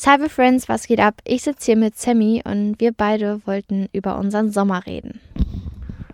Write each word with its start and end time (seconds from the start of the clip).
Cyber 0.00 0.30
Friends, 0.30 0.66
was 0.66 0.86
geht 0.86 0.98
ab? 0.98 1.20
Ich 1.24 1.42
sitze 1.42 1.66
hier 1.66 1.76
mit 1.76 1.98
Sammy 1.98 2.40
und 2.42 2.80
wir 2.80 2.90
beide 2.90 3.46
wollten 3.46 3.86
über 3.92 4.16
unseren 4.18 4.50
Sommer 4.50 4.86
reden. 4.86 5.20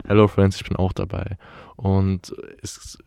Hello 0.08 0.26
Friends, 0.26 0.56
ich 0.56 0.64
bin 0.64 0.76
auch 0.76 0.92
dabei. 0.92 1.36
Und 1.76 2.34
es 2.60 2.98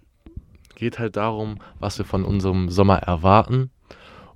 geht 0.76 0.98
halt 0.98 1.18
darum, 1.18 1.58
was 1.82 1.98
wir 1.98 2.06
von 2.06 2.24
unserem 2.24 2.70
Sommer 2.70 3.00
erwarten 3.00 3.72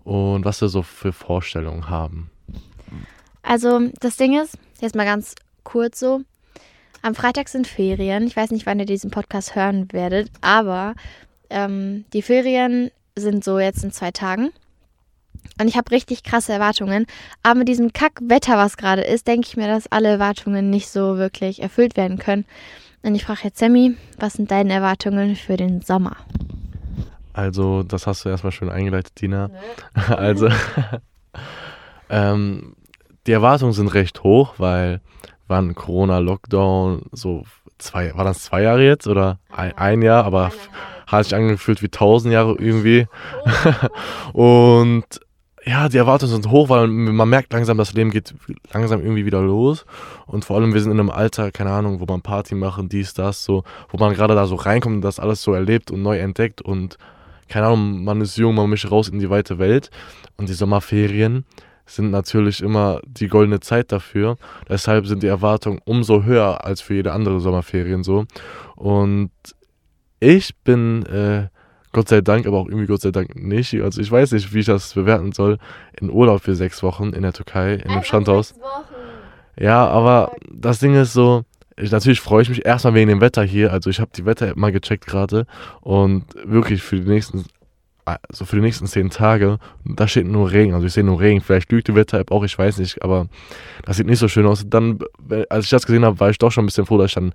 und 0.03 0.43
was 0.43 0.59
wir 0.59 0.67
so 0.67 0.81
für 0.81 1.13
Vorstellungen 1.13 1.89
haben. 1.89 2.29
Also, 3.41 3.79
das 4.01 4.17
Ding 4.17 4.37
ist, 4.37 4.57
jetzt 4.81 4.95
mal 4.95 5.05
ganz 5.05 5.35
kurz 5.63 5.97
so. 5.97 6.23
Am 7.03 7.15
Freitag 7.15 7.47
sind 7.47 7.67
Ferien. 7.67 8.27
Ich 8.27 8.35
weiß 8.35 8.51
nicht, 8.51 8.65
wann 8.65 8.79
ihr 8.79 8.85
diesen 8.85 9.11
Podcast 9.11 9.55
hören 9.55 9.87
werdet, 9.93 10.29
aber 10.41 10.95
ähm, 11.49 12.03
die 12.11 12.21
Ferien 12.21 12.91
sind 13.15 13.45
so 13.45 13.59
jetzt 13.59 13.85
in 13.85 13.93
zwei 13.93 14.11
Tagen. 14.11 14.51
Und 15.59 15.67
ich 15.67 15.77
habe 15.77 15.91
richtig 15.91 16.23
krasse 16.23 16.53
Erwartungen. 16.53 17.05
Aber 17.43 17.59
mit 17.59 17.67
diesem 17.67 17.93
Kackwetter, 17.93 18.57
was 18.57 18.77
gerade 18.77 19.01
ist, 19.01 19.27
denke 19.27 19.47
ich 19.47 19.57
mir, 19.57 19.67
dass 19.67 19.91
alle 19.91 20.09
Erwartungen 20.09 20.69
nicht 20.69 20.89
so 20.89 21.17
wirklich 21.17 21.61
erfüllt 21.61 21.95
werden 21.95 22.17
können. 22.17 22.45
Und 23.03 23.15
ich 23.15 23.25
frage 23.25 23.41
jetzt 23.43 23.59
Sammy, 23.59 23.95
was 24.17 24.33
sind 24.33 24.49
deine 24.49 24.73
Erwartungen 24.73 25.35
für 25.35 25.57
den 25.57 25.81
Sommer? 25.81 26.15
Also, 27.33 27.83
das 27.83 28.07
hast 28.07 28.23
du 28.23 28.29
erstmal 28.29 28.51
schön 28.51 28.69
eingeleitet, 28.69 29.19
Dina. 29.19 29.49
also, 30.07 30.49
ähm, 32.09 32.75
die 33.27 33.31
Erwartungen 33.31 33.73
sind 33.73 33.89
recht 33.89 34.23
hoch, 34.23 34.55
weil 34.57 35.01
wann 35.47 35.75
Corona-Lockdown, 35.75 37.03
so 37.11 37.43
zwei, 37.77 38.15
war 38.15 38.23
das 38.23 38.43
zwei 38.43 38.61
Jahre 38.63 38.83
jetzt 38.83 39.07
oder 39.07 39.39
ein, 39.51 39.77
ein 39.77 40.01
Jahr, 40.01 40.25
aber 40.25 40.51
hat 41.07 41.25
sich 41.25 41.35
angefühlt 41.35 41.81
wie 41.81 41.89
tausend 41.89 42.33
Jahre 42.33 42.55
irgendwie. 42.57 43.07
und 44.33 45.05
ja, 45.65 45.87
die 45.87 45.97
Erwartungen 45.97 46.31
sind 46.31 46.49
hoch, 46.49 46.69
weil 46.69 46.87
man 46.87 47.29
merkt 47.29 47.53
langsam, 47.53 47.77
das 47.77 47.93
Leben 47.93 48.11
geht 48.11 48.33
langsam 48.73 49.01
irgendwie 49.01 49.25
wieder 49.25 49.41
los. 49.41 49.85
Und 50.25 50.43
vor 50.43 50.57
allem, 50.57 50.73
wir 50.73 50.81
sind 50.81 50.91
in 50.91 50.99
einem 50.99 51.09
Alter, 51.09 51.51
keine 51.51 51.71
Ahnung, 51.71 51.99
wo 51.99 52.05
man 52.05 52.21
Party 52.21 52.55
machen, 52.55 52.89
dies, 52.89 53.13
das, 53.13 53.43
so, 53.43 53.63
wo 53.89 53.97
man 53.97 54.13
gerade 54.13 54.35
da 54.35 54.45
so 54.45 54.55
reinkommt 54.55 54.95
und 54.95 55.01
das 55.01 55.19
alles 55.19 55.41
so 55.41 55.53
erlebt 55.53 55.89
und 55.89 56.01
neu 56.01 56.19
entdeckt. 56.19 56.61
Und 56.61 56.97
keine 57.47 57.67
Ahnung, 57.67 58.03
man 58.03 58.19
ist 58.19 58.37
jung, 58.37 58.55
man 58.55 58.69
mischt 58.69 58.91
raus 58.91 59.07
in 59.07 59.19
die 59.19 59.29
weite 59.29 59.57
Welt. 59.57 59.89
Und 60.37 60.49
die 60.49 60.53
Sommerferien 60.53 61.45
sind 61.85 62.11
natürlich 62.11 62.61
immer 62.61 62.99
die 63.05 63.27
goldene 63.27 63.59
Zeit 63.59 63.91
dafür. 63.91 64.37
Deshalb 64.67 65.07
sind 65.07 65.23
die 65.23 65.27
Erwartungen 65.27 65.79
umso 65.85 66.23
höher 66.23 66.65
als 66.65 66.81
für 66.81 66.95
jede 66.95 67.13
andere 67.13 67.39
Sommerferien 67.39 68.03
so. 68.03 68.25
Und 68.75 69.31
ich 70.19 70.55
bin 70.63 71.05
äh, 71.05 71.47
Gott 71.93 72.09
sei 72.09 72.21
Dank, 72.21 72.45
aber 72.45 72.57
auch 72.57 72.67
irgendwie 72.67 72.87
Gott 72.87 73.01
sei 73.01 73.11
Dank 73.11 73.35
nicht. 73.35 73.73
Also 73.81 74.01
ich 74.01 74.11
weiß 74.11 74.31
nicht, 74.33 74.53
wie 74.53 74.59
ich 74.59 74.65
das 74.65 74.93
bewerten 74.93 75.31
soll. 75.31 75.59
In 75.99 76.09
Urlaub 76.09 76.41
für 76.41 76.55
sechs 76.55 76.83
Wochen 76.83 77.13
in 77.13 77.21
der 77.21 77.33
Türkei, 77.33 77.75
in 77.75 77.89
einem 77.89 78.03
Strandhaus. 78.03 78.55
Ja, 79.57 79.87
aber 79.87 80.31
das 80.51 80.79
Ding 80.79 80.95
ist 80.95 81.13
so, 81.13 81.43
ich, 81.77 81.91
natürlich 81.91 82.19
freue 82.19 82.41
ich 82.41 82.49
mich 82.49 82.65
erstmal 82.65 82.95
wegen 82.95 83.09
dem 83.09 83.21
Wetter 83.21 83.43
hier. 83.43 83.71
Also 83.71 83.89
ich 83.89 83.99
habe 83.99 84.11
die 84.15 84.25
Wetter-App 84.25 84.57
mal 84.57 84.71
gecheckt 84.71 85.05
gerade 85.05 85.45
und 85.81 86.25
wirklich 86.43 86.81
für 86.81 86.99
die 86.99 87.09
nächsten 87.09 87.45
also 88.05 88.43
für 88.45 88.57
die 88.57 88.61
nächsten 88.61 88.85
zehn 88.85 89.09
Tage, 89.09 89.59
da 89.85 90.07
steht 90.07 90.27
nur 90.27 90.51
Regen, 90.51 90.73
also 90.73 90.85
ich 90.85 90.91
sehe 90.91 91.05
nur 91.05 91.21
Regen, 91.21 91.39
vielleicht 91.39 91.71
lügt 91.71 91.87
die 91.87 91.95
Wetter-App 91.95 92.31
auch, 92.31 92.43
ich 92.43 92.57
weiß 92.57 92.79
nicht, 92.79 93.01
aber 93.01 93.27
das 93.85 93.97
sieht 93.97 94.07
nicht 94.07 94.19
so 94.19 94.27
schön 94.27 94.45
aus. 94.45 94.65
Dann, 94.67 94.99
als 95.49 95.65
ich 95.65 95.69
das 95.69 95.85
gesehen 95.85 96.03
habe, 96.03 96.19
war 96.19 96.29
ich 96.29 96.37
doch 96.37 96.51
schon 96.51 96.63
ein 96.63 96.67
bisschen 96.67 96.85
froh, 96.85 96.97
dass 96.97 97.11
ich 97.11 97.15
dann 97.15 97.33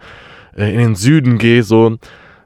äh, 0.56 0.70
in 0.72 0.78
den 0.78 0.94
Süden 0.94 1.38
gehe, 1.38 1.62
so, 1.62 1.96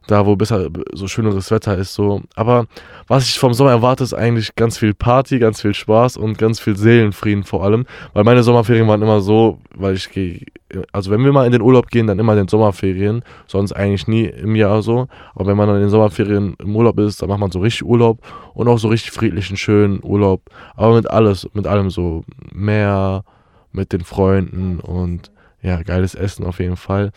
da 0.06 0.26
wo 0.26 0.36
besser 0.36 0.68
so 0.92 1.06
schöneres 1.06 1.50
Wetter 1.50 1.76
ist 1.76 1.94
so. 1.94 2.22
Aber 2.34 2.66
was 3.06 3.28
ich 3.28 3.38
vom 3.38 3.54
Sommer 3.54 3.70
erwarte, 3.70 4.04
ist 4.04 4.14
eigentlich 4.14 4.54
ganz 4.56 4.78
viel 4.78 4.94
Party, 4.94 5.38
ganz 5.38 5.60
viel 5.60 5.74
Spaß 5.74 6.16
und 6.16 6.38
ganz 6.38 6.60
viel 6.60 6.76
Seelenfrieden 6.76 7.44
vor 7.44 7.64
allem, 7.64 7.86
weil 8.12 8.24
meine 8.24 8.42
Sommerferien 8.42 8.88
waren 8.88 9.02
immer 9.02 9.20
so, 9.20 9.58
weil 9.74 9.94
ich 9.94 10.10
gehe, 10.10 10.44
also 10.92 11.10
wenn 11.10 11.24
wir 11.24 11.32
mal 11.32 11.46
in 11.46 11.52
den 11.52 11.62
Urlaub 11.62 11.88
gehen, 11.88 12.06
dann 12.06 12.18
immer 12.18 12.32
in 12.32 12.38
den 12.38 12.48
Sommerferien, 12.48 13.22
sonst 13.46 13.72
eigentlich 13.72 14.08
nie 14.08 14.24
im 14.24 14.56
Jahr 14.56 14.82
so. 14.82 15.08
Aber 15.34 15.46
wenn 15.46 15.56
man 15.56 15.68
dann 15.68 15.76
in 15.76 15.82
den 15.82 15.90
Sommerferien 15.90 16.56
im 16.58 16.76
Urlaub 16.76 16.98
ist, 16.98 17.22
dann 17.22 17.28
macht 17.28 17.40
man 17.40 17.50
so 17.50 17.60
richtig 17.60 17.84
Urlaub 17.84 18.18
und 18.54 18.68
auch 18.68 18.78
so 18.78 18.88
richtig 18.88 19.12
friedlichen, 19.12 19.56
schönen 19.56 20.00
Urlaub, 20.02 20.42
aber 20.74 20.94
mit 20.94 21.08
alles, 21.10 21.48
mit 21.54 21.66
allem 21.66 21.90
so 21.90 22.24
Meer, 22.52 23.24
mit 23.72 23.92
den 23.92 24.04
Freunden 24.04 24.80
und 24.80 25.30
ja, 25.62 25.82
geiles 25.82 26.14
Essen 26.14 26.44
auf 26.44 26.58
jeden 26.58 26.76
Fall. 26.76 27.12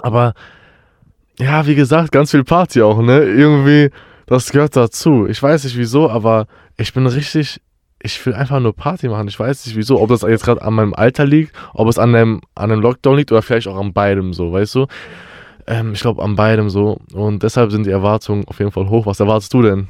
Aber 0.00 0.34
ja, 1.38 1.66
wie 1.66 1.74
gesagt, 1.74 2.12
ganz 2.12 2.30
viel 2.30 2.44
Party 2.44 2.82
auch, 2.82 3.00
ne? 3.00 3.20
Irgendwie, 3.20 3.90
das 4.26 4.50
gehört 4.50 4.76
dazu. 4.76 5.26
Ich 5.26 5.42
weiß 5.42 5.64
nicht 5.64 5.76
wieso, 5.78 6.10
aber 6.10 6.46
ich 6.76 6.92
bin 6.92 7.06
richtig, 7.06 7.60
ich 8.02 8.24
will 8.26 8.34
einfach 8.34 8.60
nur 8.60 8.74
Party 8.74 9.08
machen. 9.08 9.28
Ich 9.28 9.38
weiß 9.38 9.66
nicht 9.66 9.76
wieso, 9.76 10.00
ob 10.00 10.08
das 10.08 10.22
jetzt 10.22 10.44
gerade 10.44 10.62
an 10.62 10.74
meinem 10.74 10.94
Alter 10.94 11.24
liegt, 11.24 11.54
ob 11.74 11.88
es 11.88 11.98
an 11.98 12.12
dem, 12.12 12.40
an 12.54 12.70
dem 12.70 12.80
Lockdown 12.80 13.16
liegt 13.16 13.32
oder 13.32 13.42
vielleicht 13.42 13.68
auch 13.68 13.78
an 13.78 13.92
beidem 13.92 14.32
so, 14.32 14.52
weißt 14.52 14.74
du? 14.74 14.86
Ähm, 15.66 15.92
ich 15.92 16.00
glaube 16.00 16.22
an 16.22 16.34
beidem 16.34 16.70
so. 16.70 16.98
Und 17.12 17.42
deshalb 17.42 17.70
sind 17.70 17.86
die 17.86 17.90
Erwartungen 17.90 18.44
auf 18.46 18.58
jeden 18.58 18.72
Fall 18.72 18.88
hoch. 18.88 19.06
Was 19.06 19.20
erwartest 19.20 19.54
du 19.54 19.62
denn? 19.62 19.88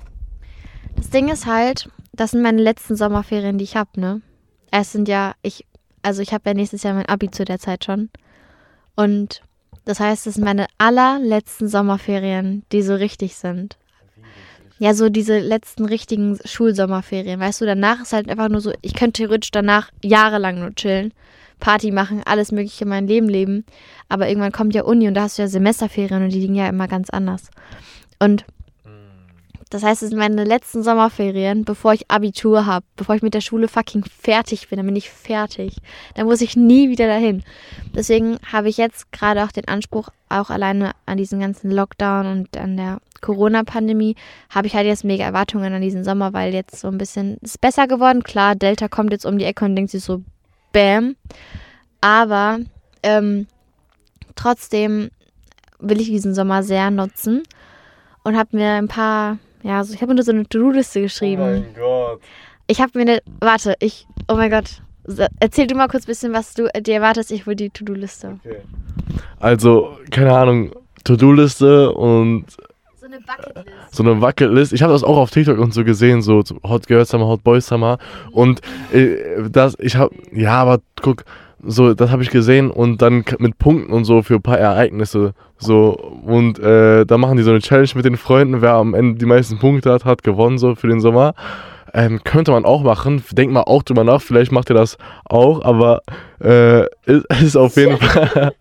Das 0.97 1.11
Ding 1.11 1.29
ist 1.29 1.47
halt, 1.47 1.89
das 2.13 2.33
sind 2.33 2.43
meine 2.43 2.61
letzten 2.61 2.97
Sommerferien, 2.97 3.59
die 3.59 3.65
ich 3.65 3.77
habe, 3.77 4.01
ne? 4.01 4.21
Es 4.71 4.93
sind 4.93 5.09
ja, 5.09 5.33
ich, 5.43 5.65
also 6.03 6.21
ich 6.21 6.33
habe 6.35 6.43
ja 6.47 6.55
nächstes 6.55 6.83
Jahr 6.83 6.95
mein 6.95 7.07
Abi 7.07 7.31
zu 7.31 7.45
der 7.45 7.59
Zeit 7.59 7.85
schon. 7.85 8.11
Und 8.97 9.41
das 9.89 10.01
heißt, 10.01 10.27
es 10.27 10.35
sind 10.35 10.45
meine 10.45 10.67
allerletzten 10.77 11.67
Sommerferien, 11.67 12.63
die 12.73 12.83
so 12.83 12.95
richtig 12.95 13.37
sind. 13.37 13.79
Ja, 14.79 14.93
so 14.93 15.09
diese 15.09 15.39
letzten 15.39 15.87
richtigen 15.87 16.39
Schulsommerferien. 16.45 17.41
Weißt 17.41 17.63
du, 17.63 17.65
danach 17.65 18.03
ist 18.03 18.13
halt 18.13 18.29
einfach 18.29 18.51
nur 18.51 18.61
so, 18.61 18.71
ich 18.83 18.93
könnte 18.93 19.23
theoretisch 19.23 19.51
danach 19.51 19.91
jahrelang 20.05 20.61
nur 20.61 20.75
chillen, 20.75 21.15
Party 21.59 21.91
machen, 21.91 22.21
alles 22.27 22.53
Mögliche 22.53 22.85
in 22.85 22.91
mein 22.91 23.07
Leben 23.07 23.31
leben. 23.31 23.65
Aber 24.11 24.29
irgendwann 24.29 24.53
kommt 24.53 24.75
ja 24.75 24.83
Uni 24.83 25.09
und 25.09 25.15
da 25.15 25.23
hast 25.23 25.39
du 25.39 25.43
ja 25.43 25.49
Semesterferien 25.49 26.23
und 26.23 26.35
die 26.35 26.41
liegen 26.41 26.55
ja 26.55 26.69
immer 26.69 26.87
ganz 26.87 27.09
anders. 27.09 27.49
Und 28.19 28.45
das 29.71 29.83
heißt, 29.83 30.03
es 30.03 30.11
sind 30.11 30.19
meine 30.19 30.45
letzten 30.45 30.83
Sommerferien, 30.83 31.65
bevor 31.65 31.93
ich 31.93 32.11
Abitur 32.11 32.67
habe, 32.67 32.87
bevor 32.97 33.15
ich 33.15 33.23
mit 33.23 33.35
der 33.35 33.41
Schule 33.41 33.69
fucking 33.69 34.05
fertig 34.05 34.69
bin. 34.69 34.79
Dann 34.79 34.87
bin 34.87 34.97
ich 34.97 35.11
fertig. 35.11 35.77
Dann 36.15 36.27
muss 36.27 36.41
ich 36.41 36.57
nie 36.57 36.89
wieder 36.89 37.07
dahin. 37.07 37.43
Deswegen 37.95 38.39
habe 38.51 38.69
ich 38.69 38.79
jetzt 38.79 39.13
gerade 39.13 39.45
auch 39.45 39.53
den 39.53 39.69
Anspruch, 39.69 40.09
auch 40.29 40.51
alleine 40.51 40.93
an 41.07 41.19
diesen 41.19 41.41
ganzen 41.41 41.71
Lockdown 41.71 42.27
und 42.27 42.57
an 42.57 42.77
der 42.77 42.99
Corona-Pandemie, 43.21 44.17
habe 44.51 44.69
ich 44.69 44.75
halt 44.75 44.87
jetzt 44.87 45.05
mega 45.05 45.25
Erwartungen 45.25 45.73
an 45.73 45.83
diesen 45.83 46.05
Sommer, 46.05 46.33
weil 46.33 46.55
jetzt 46.55 46.81
so 46.81 46.89
ein 46.89 46.99
bisschen 46.99 47.37
ist 47.39 47.61
besser 47.61 47.87
geworden. 47.87 48.23
Klar, 48.23 48.55
Delta 48.55 48.89
kommt 48.89 49.13
jetzt 49.13 49.27
um 49.27 49.39
die 49.39 49.45
Ecke 49.45 49.65
und 49.65 49.77
denkt 49.77 49.91
sich 49.91 50.05
so, 50.05 50.23
bam. 50.73 51.17
Aber 52.01 52.61
ähm, 53.03 53.47
trotzdem 54.35 55.11
will 55.81 56.01
ich 56.01 56.09
diesen 56.09 56.35
Sommer 56.35 56.63
sehr 56.63 56.91
nutzen 56.91 57.43
und 58.25 58.37
habe 58.37 58.57
mir 58.57 58.73
ein 58.75 58.89
paar 58.89 59.39
ja, 59.63 59.79
also 59.79 59.95
ich 59.95 60.01
habe 60.01 60.11
mir 60.11 60.17
nur 60.17 60.25
so 60.25 60.33
eine 60.33 60.49
To-Do-Liste 60.49 61.01
geschrieben. 61.03 61.43
Oh 61.43 61.47
mein 61.47 61.75
Gott. 61.75 62.21
Ich 62.67 62.81
habe 62.81 62.93
mir 62.95 63.03
eine. 63.03 63.23
Warte, 63.41 63.75
ich. 63.81 64.07
Oh 64.29 64.35
mein 64.35 64.51
Gott. 64.51 64.83
Erzähl 65.41 65.67
du 65.67 65.75
mal 65.75 65.89
kurz 65.89 66.05
ein 66.05 66.09
bisschen, 66.09 66.33
was 66.35 66.55
du 66.55 66.69
dir 66.81 66.97
erwartest. 66.97 67.33
Ich 67.33 67.47
will 67.47 67.55
die 67.57 67.71
To-Do-Liste. 67.71 68.39
Okay. 68.45 68.59
Also, 69.41 69.97
keine 70.11 70.37
Ahnung, 70.37 70.73
To-Do-Liste 71.05 71.93
und. 71.93 72.45
So 73.01 73.07
eine 73.07 73.21
Bucketlist. 73.21 73.95
So 73.95 74.03
eine 74.03 74.15
Bucketlist. 74.17 74.73
Ich 74.75 74.83
habe 74.83 74.93
das 74.93 75.03
auch 75.03 75.17
auf 75.17 75.31
TikTok 75.31 75.59
und 75.59 75.73
so 75.73 75.83
gesehen, 75.83 76.21
so 76.21 76.43
Hot 76.63 76.87
Girls 76.87 77.09
Summer, 77.09 77.27
Hot 77.27 77.43
Boys 77.43 77.67
Summer. 77.67 77.99
Und 78.33 78.61
äh, 78.93 79.49
das, 79.51 79.77
ich 79.79 79.97
habe. 79.97 80.15
Ja, 80.33 80.61
aber 80.61 80.81
guck 81.01 81.25
so, 81.65 81.95
das 81.95 82.11
habe 82.11 82.23
ich 82.23 82.31
gesehen 82.31 82.71
und 82.71 83.03
dann 83.03 83.25
mit 83.39 83.59
Punkten 83.59 83.93
und 83.93 84.05
so 84.05 84.23
für 84.23 84.37
ein 84.37 84.43
paar 84.43 84.59
Ereignisse. 84.59 85.35
So, 85.59 85.93
und 86.25 86.59
äh, 86.59 87.05
da 87.05 87.19
machen 87.19 87.37
die 87.37 87.43
so 87.43 87.51
eine 87.51 87.61
Challenge 87.61 87.91
mit 87.95 88.05
den 88.05 88.17
Freunden, 88.17 88.63
wer 88.63 88.75
am 88.75 88.95
Ende 88.95 89.19
die 89.19 89.27
meisten 89.27 89.59
Punkte 89.59 89.93
hat, 89.93 90.05
hat 90.05 90.23
gewonnen, 90.23 90.59
so 90.59 90.75
für 90.75 90.89
den 90.89 91.01
Sommer. 91.01 91.35
Ähm, 91.95 92.21
könnte 92.23 92.53
man 92.53 92.65
auch 92.65 92.83
machen. 92.83 93.25
Denk 93.33 93.51
mal 93.51 93.63
auch 93.63 93.83
drüber 93.83 94.05
nach, 94.05 94.21
vielleicht 94.21 94.53
macht 94.53 94.71
ihr 94.71 94.75
das 94.75 94.99
auch, 95.25 95.65
aber 95.65 96.03
äh, 96.41 96.85
ist, 97.07 97.27
ist 97.43 97.57
auf 97.57 97.77
jeden 97.77 97.97
Fall. 97.99 98.53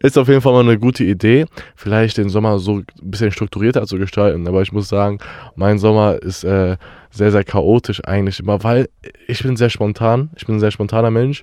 Ist 0.00 0.16
auf 0.16 0.28
jeden 0.28 0.40
Fall 0.40 0.52
mal 0.52 0.60
eine 0.60 0.78
gute 0.78 1.04
Idee, 1.04 1.44
vielleicht 1.76 2.16
den 2.16 2.30
Sommer 2.30 2.58
so 2.58 2.78
ein 2.78 2.86
bisschen 3.02 3.30
strukturierter 3.30 3.86
zu 3.86 3.98
gestalten. 3.98 4.48
Aber 4.48 4.62
ich 4.62 4.72
muss 4.72 4.88
sagen, 4.88 5.18
mein 5.56 5.78
Sommer 5.78 6.22
ist 6.22 6.42
äh, 6.44 6.76
sehr, 7.10 7.32
sehr 7.32 7.44
chaotisch 7.44 8.02
eigentlich 8.04 8.40
immer, 8.40 8.62
weil 8.64 8.88
ich 9.26 9.42
bin 9.42 9.56
sehr 9.56 9.68
spontan. 9.68 10.30
Ich 10.36 10.46
bin 10.46 10.56
ein 10.56 10.60
sehr 10.60 10.70
spontaner 10.70 11.10
Mensch. 11.10 11.42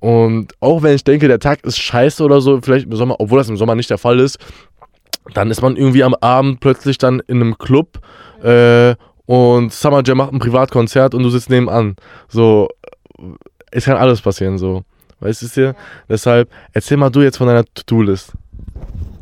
Und 0.00 0.52
auch 0.60 0.82
wenn 0.82 0.94
ich 0.94 1.04
denke, 1.04 1.28
der 1.28 1.40
Tag 1.40 1.64
ist 1.64 1.78
scheiße 1.78 2.22
oder 2.22 2.40
so, 2.40 2.60
vielleicht 2.60 2.86
im 2.86 2.94
Sommer, 2.94 3.16
obwohl 3.18 3.38
das 3.38 3.48
im 3.48 3.56
Sommer 3.56 3.74
nicht 3.74 3.90
der 3.90 3.98
Fall 3.98 4.20
ist, 4.20 4.38
dann 5.34 5.50
ist 5.50 5.60
man 5.60 5.76
irgendwie 5.76 6.04
am 6.04 6.14
Abend 6.14 6.60
plötzlich 6.60 6.98
dann 6.98 7.20
in 7.26 7.40
einem 7.40 7.58
Club 7.58 8.00
äh, 8.42 8.94
und 9.26 9.72
Summer 9.72 10.02
Jam 10.04 10.18
macht 10.18 10.32
ein 10.32 10.38
Privatkonzert 10.38 11.14
und 11.14 11.22
du 11.22 11.28
sitzt 11.28 11.50
nebenan. 11.50 11.96
So, 12.28 12.68
es 13.70 13.84
kann 13.84 13.96
alles 13.96 14.22
passieren, 14.22 14.56
so. 14.56 14.84
Weißt 15.20 15.42
du 15.42 15.46
es 15.46 15.52
dir? 15.52 15.74
Deshalb, 16.08 16.48
erzähl 16.72 16.96
mal 16.96 17.10
du 17.10 17.20
jetzt 17.20 17.36
von 17.36 17.48
deiner 17.48 17.64
To-Do-List. 17.64 18.32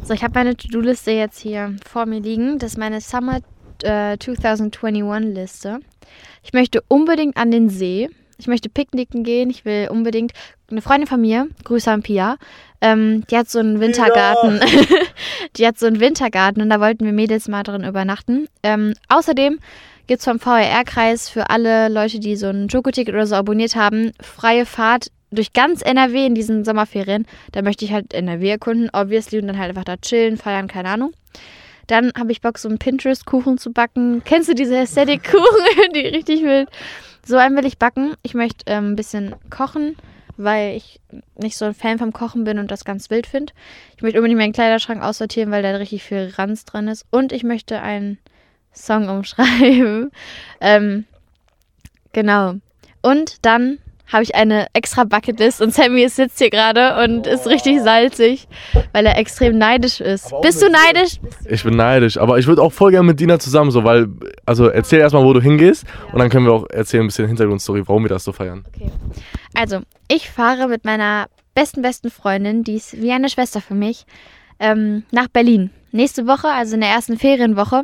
So, 0.05 0.15
ich 0.15 0.23
habe 0.23 0.35
meine 0.35 0.57
To-Do-Liste 0.57 1.11
jetzt 1.11 1.41
hier 1.41 1.75
vor 1.85 2.07
mir 2.07 2.21
liegen. 2.21 2.59
Das 2.59 2.73
ist 2.73 2.79
meine 2.79 3.01
Summer 3.01 3.41
äh, 3.83 4.13
2021-Liste. 4.15 5.81
Ich 6.45 6.53
möchte 6.53 6.83
unbedingt 6.87 7.37
an 7.37 7.51
den 7.51 7.69
See 7.69 8.09
Ich 8.39 8.47
möchte 8.47 8.69
picknicken 8.69 9.25
gehen. 9.25 9.51
Ich 9.51 9.65
will 9.65 9.89
unbedingt. 9.91 10.33
Eine 10.71 10.83
Freundin 10.83 11.07
von 11.07 11.21
mir, 11.21 11.47
Grüße 11.63 11.89
an 11.91 12.03
Pia, 12.03 12.39
ähm, 12.81 13.25
die 13.31 13.37
hat 13.37 13.49
so 13.49 13.61
einen 13.61 13.81
Wintergarten. 13.81 14.61
Ja. 14.61 14.97
die 15.57 15.67
hat 15.67 15.79
so 15.79 15.87
einen 15.87 16.01
Wintergarten 16.01 16.61
und 16.61 16.71
da 16.71 16.81
wollten 16.81 17.05
wir 17.05 17.13
Mädels 17.13 17.49
mal 17.49 17.63
drin 17.63 17.85
übernachten. 17.85 18.49
Ähm, 18.63 18.95
außerdem 19.09 19.61
gibt 20.07 20.21
es 20.21 20.25
vom 20.25 20.39
VRR-Kreis 20.39 21.29
für 21.29 21.51
alle 21.51 21.89
Leute, 21.89 22.19
die 22.19 22.37
so 22.37 22.49
ein 22.49 22.69
Joko-Ticket 22.69 23.15
oder 23.15 23.27
so 23.27 23.37
abonniert 23.37 23.77
haben, 23.77 24.13
freie 24.21 24.67
Fahrt 24.67 25.11
durch 25.31 25.53
ganz 25.53 25.83
NRW 25.83 26.27
in 26.27 26.35
diesen 26.35 26.65
Sommerferien. 26.65 27.27
Da 27.53 27.63
möchte 27.63 27.85
ich 27.85 27.93
halt 27.93 28.15
NRW 28.15 28.51
erkunden, 28.51 28.91
obviously, 28.93 29.41
und 29.41 29.49
dann 29.49 29.59
halt 29.59 29.71
einfach 29.71 29.85
da 29.85 29.97
chillen, 29.97 30.37
feiern, 30.37 30.69
keine 30.69 30.89
Ahnung. 30.89 31.13
Dann 31.87 32.13
habe 32.19 32.33
ich 32.33 32.41
Bock, 32.41 32.59
so 32.59 32.69
einen 32.69 32.79
Pinterest-Kuchen 32.79 33.59
zu 33.59 33.73
backen. 33.73 34.23
Kennst 34.25 34.49
du 34.49 34.55
diese 34.55 34.77
Aesthetic-Kuchen, 34.77 35.93
die 35.95 36.01
richtig 36.01 36.43
wild? 36.43 36.69
So 37.27 37.39
einen 37.39 37.57
will 37.57 37.67
ich 37.67 37.79
backen. 37.79 38.15
Ich 38.23 38.35
möchte 38.35 38.65
ähm, 38.67 38.93
ein 38.93 38.97
bisschen 38.97 39.35
kochen, 39.51 39.97
weil 40.37 40.77
ich 40.77 41.01
nicht 41.35 41.57
so 41.57 41.65
ein 41.65 41.75
Fan 41.75 41.99
vom 41.99 42.13
Kochen 42.13 42.45
bin 42.45 42.61
und 42.61 42.71
das 42.71 42.85
ganz 42.85 43.11
wild 43.11 43.27
finde. 43.27 43.53
Ich 43.97 44.03
möchte 44.03 44.19
unbedingt 44.19 44.39
meinen 44.39 44.53
Kleiderschrank 44.53 45.03
aussortieren, 45.03 45.51
weil 45.51 45.65
da 45.65 45.71
richtig 45.73 46.05
viel 46.05 46.33
Ranz 46.39 46.65
dran 46.65 46.87
ist. 46.87 47.05
Und 47.11 47.33
ich 47.33 47.43
möchte 47.43 47.83
einen 47.83 48.19
Song 48.73 49.09
umschreiben. 49.09 50.13
ähm, 50.61 51.05
genau. 52.13 52.55
Und 53.03 53.45
dann 53.45 53.79
habe 54.13 54.23
ich 54.23 54.35
eine 54.35 54.67
extra 54.73 55.05
Bucketlist 55.05 55.61
und 55.61 55.75
Sammy 55.75 56.09
sitzt 56.09 56.39
hier 56.39 56.51
gerade 56.51 57.03
und 57.03 57.27
ist 57.27 57.47
richtig 57.47 57.81
salzig, 57.81 58.47
weil 58.93 59.07
er 59.07 59.19
extrem 59.19 59.59
neidisch 59.59 60.01
ist. 60.01 60.33
Bist 60.43 60.63
du 60.63 60.69
neidisch? 60.69 61.19
Ich 61.49 61.65
bin 61.65 61.77
neidisch, 61.77 62.19
aber 62.19 62.39
ich 62.39 62.47
würde 62.47 62.63
auch 62.63 62.73
voll 62.73 62.93
gerne 62.93 63.07
mit 63.07 63.21
Dina 63.21 63.39
zusammen 63.39 63.71
so, 63.71 63.85
weil, 63.85 64.09
also 64.45 64.69
erzähl 64.69 65.01
erstmal, 65.01 65.25
wo 65.25 65.33
du 65.33 65.41
hingehst 65.41 65.85
ja. 65.85 66.13
und 66.13 66.19
dann 66.21 66.31
können 66.31 66.47
wir 66.47 66.53
auch 66.53 66.71
erzählen 66.71 67.05
ein 67.05 67.09
bisschen 67.09 67.27
Hintergrundstory, 67.27 67.87
warum 67.87 68.05
wir 68.05 68.11
das 68.11 68.25
so 68.25 68.33
feiern. 68.33 68.65
Okay. 68.75 68.91
Also, 69.55 69.81
ich 70.09 70.31
fahre 70.31 70.69
mit 70.69 70.85
meiner 70.85 71.27
besten, 71.55 71.83
besten 71.83 72.11
Freundin, 72.11 72.63
die 72.63 72.77
ist 72.77 73.01
wie 73.01 73.11
eine 73.11 73.29
Schwester 73.29 73.61
für 73.61 73.75
mich, 73.75 74.07
ähm, 74.61 75.05
nach 75.11 75.29
Berlin. 75.29 75.71
Nächste 75.91 76.27
Woche, 76.27 76.49
also 76.49 76.75
in 76.75 76.81
der 76.81 76.91
ersten 76.91 77.19
Ferienwoche. 77.19 77.83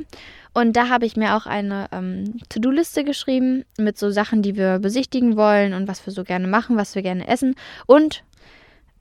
Und 0.54 0.76
da 0.76 0.88
habe 0.88 1.06
ich 1.06 1.16
mir 1.16 1.34
auch 1.36 1.46
eine 1.46 1.86
ähm, 1.92 2.38
To-Do-Liste 2.48 3.04
geschrieben 3.04 3.64
mit 3.78 3.98
so 3.98 4.10
Sachen, 4.10 4.42
die 4.42 4.56
wir 4.56 4.78
besichtigen 4.78 5.36
wollen 5.36 5.72
und 5.72 5.88
was 5.88 6.04
wir 6.06 6.12
so 6.12 6.24
gerne 6.24 6.46
machen, 6.46 6.76
was 6.76 6.94
wir 6.94 7.02
gerne 7.02 7.26
essen. 7.26 7.54
Und 7.86 8.22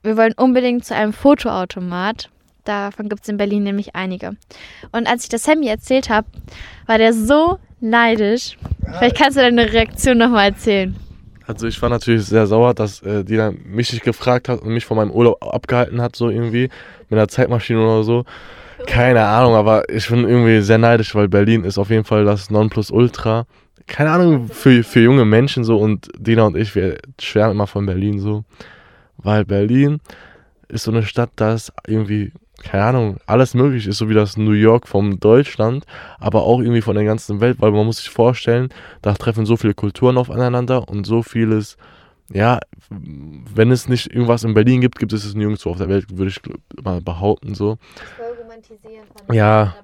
wir 0.02 0.18
wollen 0.18 0.34
unbedingt 0.38 0.86
zu 0.86 0.96
einem 0.96 1.14
Fotoautomat. 1.14 2.30
Davon 2.64 3.10
gibt 3.10 3.24
es 3.24 3.30
in 3.30 3.38
Berlin 3.38 3.64
nämlich 3.64 3.96
einige. 3.96 4.38
Und 4.92 5.08
als 5.08 5.24
ich 5.24 5.30
das 5.30 5.44
Sammy 5.44 5.68
erzählt 5.68 6.10
habe, 6.10 6.28
war 6.86 6.98
der 6.98 7.14
so 7.14 7.60
neidisch. 7.80 8.58
Vielleicht 8.98 9.18
kannst 9.18 9.38
du 9.38 9.42
deine 9.42 9.74
Reaktion 9.74 10.18
nochmal 10.18 10.50
erzählen. 10.50 10.96
Also 11.48 11.68
ich 11.68 11.82
war 11.82 11.90
natürlich 11.90 12.26
sehr 12.26 12.48
sauer, 12.48 12.74
dass 12.74 13.02
äh, 13.02 13.26
die 13.26 13.36
dann 13.36 13.60
mich 13.66 13.92
nicht 13.92 14.06
gefragt 14.06 14.48
hat 14.48 14.62
und 14.62 14.74
mich 14.74 14.86
von 14.86 14.96
meinem 14.96 15.12
Urlaub 15.12 15.44
abgehalten 15.44 16.02
hat, 16.02 16.16
so 16.16 16.30
irgendwie 16.30 16.70
mit 17.10 17.20
einer 17.20 17.28
Zeitmaschine 17.28 17.82
oder 17.82 18.04
so. 18.04 18.26
Keine 18.88 19.26
Ahnung, 19.26 19.56
aber 19.56 19.90
ich 19.90 20.10
bin 20.10 20.28
irgendwie 20.28 20.62
sehr 20.62 20.78
neidisch, 20.78 21.16
weil 21.16 21.28
Berlin 21.28 21.64
ist 21.64 21.78
auf 21.78 21.90
jeden 21.90 22.04
Fall 22.04 22.26
das 22.26 22.50
Nonplusultra. 22.50 23.46
Keine 23.88 24.12
Ahnung, 24.12 24.48
für, 24.48 24.84
für 24.84 25.02
junge 25.02 25.26
Menschen 25.26 25.64
so 25.64 25.78
und 25.78 26.10
Dina 26.18 26.44
und 26.44 26.58
ich, 26.58 26.76
wir 26.76 26.98
schwärmen 27.20 27.56
immer 27.56 27.68
von 27.68 27.86
Berlin 27.86 28.20
so. 28.20 28.44
Weil 29.18 29.46
Berlin 29.46 30.00
ist 30.68 30.84
so 30.84 30.92
eine 30.92 31.04
Stadt, 31.04 31.32
da 31.36 31.54
ist 31.54 31.72
irgendwie, 31.86 32.32
keine 32.64 32.84
Ahnung, 32.84 33.18
alles 33.26 33.54
möglich 33.54 33.88
ist, 33.88 33.98
so 33.98 34.10
wie 34.10 34.14
das 34.14 34.38
New 34.38 34.52
York 34.52 34.88
vom 34.88 35.20
Deutschland, 35.20 35.86
aber 36.20 36.44
auch 36.44 36.60
irgendwie 36.60 36.82
von 36.82 36.96
der 36.96 37.06
ganzen 37.06 37.42
Welt, 37.42 37.58
weil 37.60 37.72
man 37.72 37.86
muss 37.86 37.98
sich 37.98 38.10
vorstellen, 38.10 38.70
da 39.02 39.14
treffen 39.14 39.46
so 39.46 39.58
viele 39.58 39.74
Kulturen 39.74 40.18
aufeinander 40.18 40.88
und 40.88 41.06
so 41.06 41.22
vieles 41.24 41.78
ja, 42.34 42.60
wenn 42.90 43.72
es 43.72 43.88
nicht 43.88 44.08
irgendwas 44.12 44.44
in 44.44 44.54
Berlin 44.54 44.82
gibt, 44.82 45.00
gibt 45.00 45.14
es 45.14 45.26
es 45.26 45.36
nirgendwo 45.36 45.72
auf 45.72 45.78
der 45.78 45.90
Welt, 45.90 46.06
würde 46.18 46.30
ich 46.30 46.40
mal 46.82 47.02
behaupten 47.02 47.56
so. 47.56 47.78
Romantisieren 48.62 49.08
von 49.08 49.36
ja, 49.36 49.76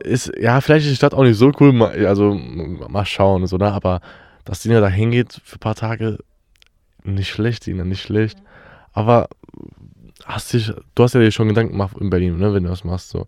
ist, 0.00 0.32
ja, 0.38 0.60
vielleicht 0.60 0.86
ist 0.86 0.92
die 0.92 0.96
Stadt 0.96 1.14
auch 1.14 1.22
nicht 1.22 1.36
so 1.36 1.52
cool, 1.60 1.82
also 1.82 2.34
mal 2.34 3.04
schauen, 3.04 3.46
so, 3.46 3.56
ne? 3.56 3.72
aber 3.72 4.00
dass 4.44 4.60
Dina 4.60 4.80
da 4.80 4.88
hingeht 4.88 5.40
für 5.44 5.56
ein 5.56 5.60
paar 5.60 5.74
Tage, 5.74 6.18
nicht 7.02 7.28
schlecht, 7.28 7.66
Dina, 7.66 7.84
nicht 7.84 8.02
schlecht. 8.02 8.38
Mhm. 8.38 8.46
Aber 8.92 9.28
hast 10.24 10.52
dich, 10.52 10.72
du 10.94 11.02
hast 11.02 11.14
ja 11.14 11.20
dir 11.20 11.30
schon 11.30 11.48
Gedanken 11.48 11.72
gemacht 11.72 11.96
in 11.98 12.10
Berlin, 12.10 12.38
ne, 12.38 12.54
wenn 12.54 12.62
du 12.62 12.68
das 12.68 12.84
machst, 12.84 13.10
so. 13.10 13.26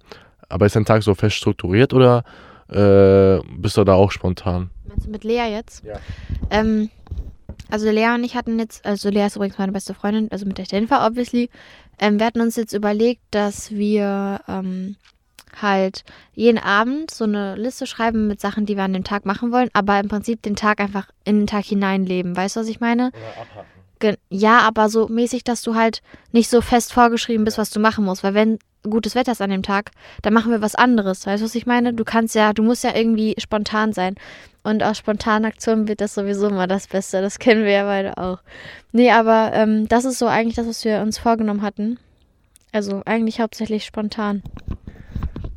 Aber 0.48 0.66
ist 0.66 0.76
dein 0.76 0.84
Tag 0.84 1.02
so 1.02 1.14
fest 1.14 1.37
strukturiert 1.37 1.92
oder 1.92 2.25
äh, 2.69 3.40
bist 3.56 3.76
du 3.76 3.84
da 3.84 3.94
auch 3.94 4.12
spontan? 4.12 4.70
Meinst 4.87 5.06
du 5.06 5.10
mit 5.10 5.25
Lea 5.25 5.50
jetzt? 5.50 5.84
Ja. 5.84 5.99
Ähm, 6.50 6.90
also 7.70 7.90
Lea 7.90 8.14
und 8.14 8.24
ich 8.24 8.36
hatten 8.36 8.58
jetzt, 8.58 8.84
also 8.84 9.08
Lea 9.08 9.26
ist 9.26 9.36
übrigens 9.36 9.58
meine 9.58 9.72
beste 9.72 9.94
Freundin, 9.94 10.30
also 10.30 10.46
mit 10.46 10.58
der 10.58 10.66
Jennifer 10.66 11.06
obviously. 11.06 11.50
Ähm, 11.98 12.18
wir 12.18 12.26
hatten 12.26 12.40
uns 12.40 12.56
jetzt 12.56 12.72
überlegt, 12.72 13.22
dass 13.30 13.70
wir 13.70 14.40
ähm, 14.48 14.96
halt 15.60 16.04
jeden 16.34 16.58
Abend 16.58 17.10
so 17.10 17.24
eine 17.24 17.56
Liste 17.56 17.86
schreiben 17.86 18.26
mit 18.26 18.40
Sachen, 18.40 18.66
die 18.66 18.76
wir 18.76 18.84
an 18.84 18.92
dem 18.92 19.04
Tag 19.04 19.24
machen 19.24 19.52
wollen, 19.52 19.70
aber 19.72 19.98
im 19.98 20.08
Prinzip 20.08 20.42
den 20.42 20.56
Tag 20.56 20.80
einfach 20.80 21.10
in 21.24 21.40
den 21.40 21.46
Tag 21.46 21.64
hineinleben. 21.64 22.36
Weißt 22.36 22.56
du, 22.56 22.60
was 22.60 22.68
ich 22.68 22.80
meine? 22.80 23.08
Oder 23.08 23.40
abhaken. 23.40 23.76
Ja, 24.28 24.60
aber 24.60 24.88
so 24.90 25.08
mäßig, 25.08 25.44
dass 25.44 25.62
du 25.62 25.74
halt 25.74 26.02
nicht 26.32 26.50
so 26.50 26.60
fest 26.60 26.92
vorgeschrieben 26.92 27.44
bist, 27.44 27.56
was 27.56 27.70
du 27.70 27.80
machen 27.80 28.04
musst. 28.04 28.22
Weil 28.22 28.34
wenn 28.34 28.58
gutes 28.88 29.15
Wetter 29.15 29.33
ist 29.33 29.43
an 29.43 29.50
dem 29.50 29.62
Tag, 29.62 29.91
dann 30.23 30.35
machen 30.35 30.53
wir 30.53 30.62
was 30.62 30.75
anderes. 30.75 31.27
Weißt 31.27 31.43
du, 31.43 31.44
was 31.44 31.55
ich 31.55 31.67
meine? 31.67 31.94
Du 31.94 32.05
kannst 32.05 32.35
ja, 32.35 32.53
du 32.53 32.62
musst 32.62 32.85
ja 32.85 32.94
irgendwie 32.94 33.35
spontan 33.38 33.93
sein. 33.93 34.15
Und 34.62 34.83
aus 34.83 34.99
spontanen 34.99 35.44
Aktionen 35.44 35.87
wird 35.87 36.00
das 36.00 36.15
sowieso 36.15 36.49
immer 36.49 36.67
das 36.67 36.88
Beste. 36.88 37.23
Das 37.23 37.38
kennen 37.38 37.65
wir 37.65 37.71
ja 37.71 37.85
beide 37.85 38.19
auch. 38.19 38.38
Nee, 38.91 39.12
aber 39.12 39.53
ähm, 39.55 39.87
das 39.87 40.05
ist 40.05 40.19
so 40.19 40.27
eigentlich 40.27 40.56
das, 40.56 40.67
was 40.67 40.85
wir 40.85 41.00
uns 41.00 41.19
vorgenommen 41.19 41.62
hatten. 41.62 41.99
Also 42.73 43.03
eigentlich 43.05 43.41
hauptsächlich 43.41 43.85
spontan. 43.85 44.43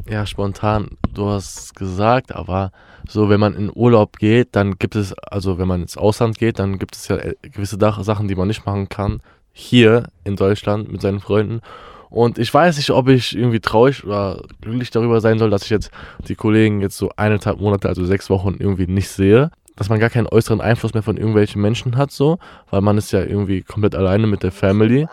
Ja, 0.08 0.26
spontan, 0.26 0.98
du 1.14 1.28
hast 1.28 1.76
gesagt, 1.76 2.36
aber 2.36 2.72
so, 3.08 3.30
wenn 3.30 3.40
man 3.40 3.56
in 3.56 3.72
Urlaub 3.74 4.18
geht, 4.18 4.56
dann 4.56 4.78
gibt 4.78 4.96
es, 4.96 5.14
also 5.14 5.58
wenn 5.58 5.68
man 5.68 5.82
ins 5.82 5.98
Ausland 5.98 6.38
geht, 6.38 6.60
dann 6.60 6.78
gibt 6.78 6.96
es 6.96 7.08
ja 7.08 7.18
äh, 7.18 7.36
gewisse 7.42 7.78
Sachen, 7.80 8.28
die 8.28 8.36
man 8.36 8.48
nicht 8.48 8.66
machen 8.66 8.90
kann. 8.90 9.22
Hier 9.52 10.04
in 10.24 10.36
Deutschland 10.36 10.92
mit 10.92 11.02
seinen 11.02 11.20
Freunden. 11.20 11.62
Und 12.10 12.40
ich 12.40 12.54
weiß 12.54 12.78
nicht, 12.78 12.90
ob 12.92 13.08
ich 13.08 13.38
irgendwie 13.38 13.60
traurig 13.60 14.04
oder 14.04 14.44
glücklich 14.62 14.90
darüber 14.90 15.22
sein 15.22 15.38
soll, 15.38 15.50
dass 15.50 15.64
ich 15.64 15.70
jetzt 15.70 15.92
die 16.28 16.36
Kollegen 16.36 16.82
jetzt 16.82 16.98
so 16.98 17.12
eineinhalb 17.16 17.60
Monate, 17.60 17.88
also 17.88 18.04
sechs 18.06 18.30
Wochen 18.30 18.56
irgendwie 18.60 18.88
nicht 18.88 19.10
sehe. 19.10 19.52
Dass 19.76 19.90
man 19.90 20.00
gar 20.00 20.10
keinen 20.10 20.28
äußeren 20.28 20.60
Einfluss 20.60 20.94
mehr 20.94 21.04
von 21.04 21.16
irgendwelchen 21.16 21.62
Menschen 21.62 21.96
hat, 21.96 22.12
so, 22.12 22.38
weil 22.70 22.82
man 22.82 22.98
ist 22.98 23.14
ja 23.14 23.24
irgendwie 23.24 23.62
komplett 23.62 23.96
alleine 23.96 24.28
mit 24.28 24.44
der 24.44 24.52
Family. 24.52 25.08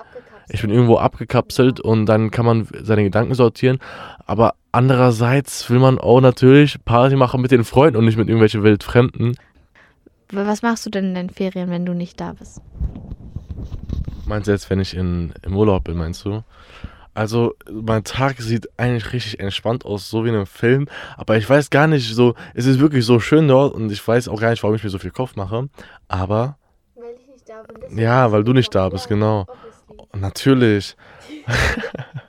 Ich 0.48 0.60
bin 0.62 0.70
irgendwo 0.70 0.96
abgekapselt 0.96 1.80
und 1.80 2.06
dann 2.06 2.30
kann 2.30 2.46
man 2.46 2.66
seine 2.82 3.04
Gedanken 3.04 3.34
sortieren. 3.34 3.78
Aber 4.26 4.54
andererseits 4.72 5.68
will 5.70 5.78
man 5.78 5.98
auch 5.98 6.20
natürlich 6.20 6.84
Party 6.84 7.14
machen 7.16 7.42
mit 7.42 7.50
den 7.50 7.64
Freunden 7.64 7.96
und 7.96 8.06
nicht 8.06 8.16
mit 8.16 8.28
irgendwelchen 8.28 8.62
Wildfremden. 8.62 9.36
Was 10.32 10.62
machst 10.62 10.84
du 10.86 10.90
denn 10.90 11.06
in 11.06 11.14
den 11.14 11.30
Ferien, 11.30 11.70
wenn 11.70 11.86
du 11.86 11.94
nicht 11.94 12.20
da 12.20 12.32
bist? 12.32 12.60
Meinst 14.26 14.48
du 14.48 14.52
jetzt, 14.52 14.68
wenn 14.70 14.80
ich 14.80 14.96
in, 14.96 15.32
im 15.42 15.56
Urlaub 15.56 15.84
bin, 15.84 15.96
meinst 15.96 16.24
du? 16.24 16.42
Also, 17.16 17.54
mein 17.72 18.04
Tag 18.04 18.36
sieht 18.42 18.68
eigentlich 18.78 19.14
richtig 19.14 19.40
entspannt 19.40 19.86
aus, 19.86 20.10
so 20.10 20.24
wie 20.24 20.28
in 20.28 20.34
einem 20.34 20.44
Film. 20.44 20.86
Aber 21.16 21.38
ich 21.38 21.48
weiß 21.48 21.70
gar 21.70 21.86
nicht, 21.86 22.14
so, 22.14 22.34
es 22.52 22.66
ist 22.66 22.78
wirklich 22.78 23.06
so 23.06 23.20
schön 23.20 23.48
dort 23.48 23.74
und 23.74 23.90
ich 23.90 24.06
weiß 24.06 24.28
auch 24.28 24.38
gar 24.38 24.50
nicht, 24.50 24.62
warum 24.62 24.76
ich 24.76 24.84
mir 24.84 24.90
so 24.90 24.98
viel 24.98 25.12
Kopf 25.12 25.34
mache. 25.34 25.70
Aber. 26.08 26.58
Weil 26.94 27.14
ich 27.18 27.26
nicht 27.26 27.48
da 27.48 27.62
bin. 27.62 27.98
Ja, 27.98 28.32
weil 28.32 28.44
du 28.44 28.52
nicht 28.52 28.74
da 28.74 28.90
bist, 28.90 29.08
genau. 29.08 29.46
Natürlich. 30.14 30.94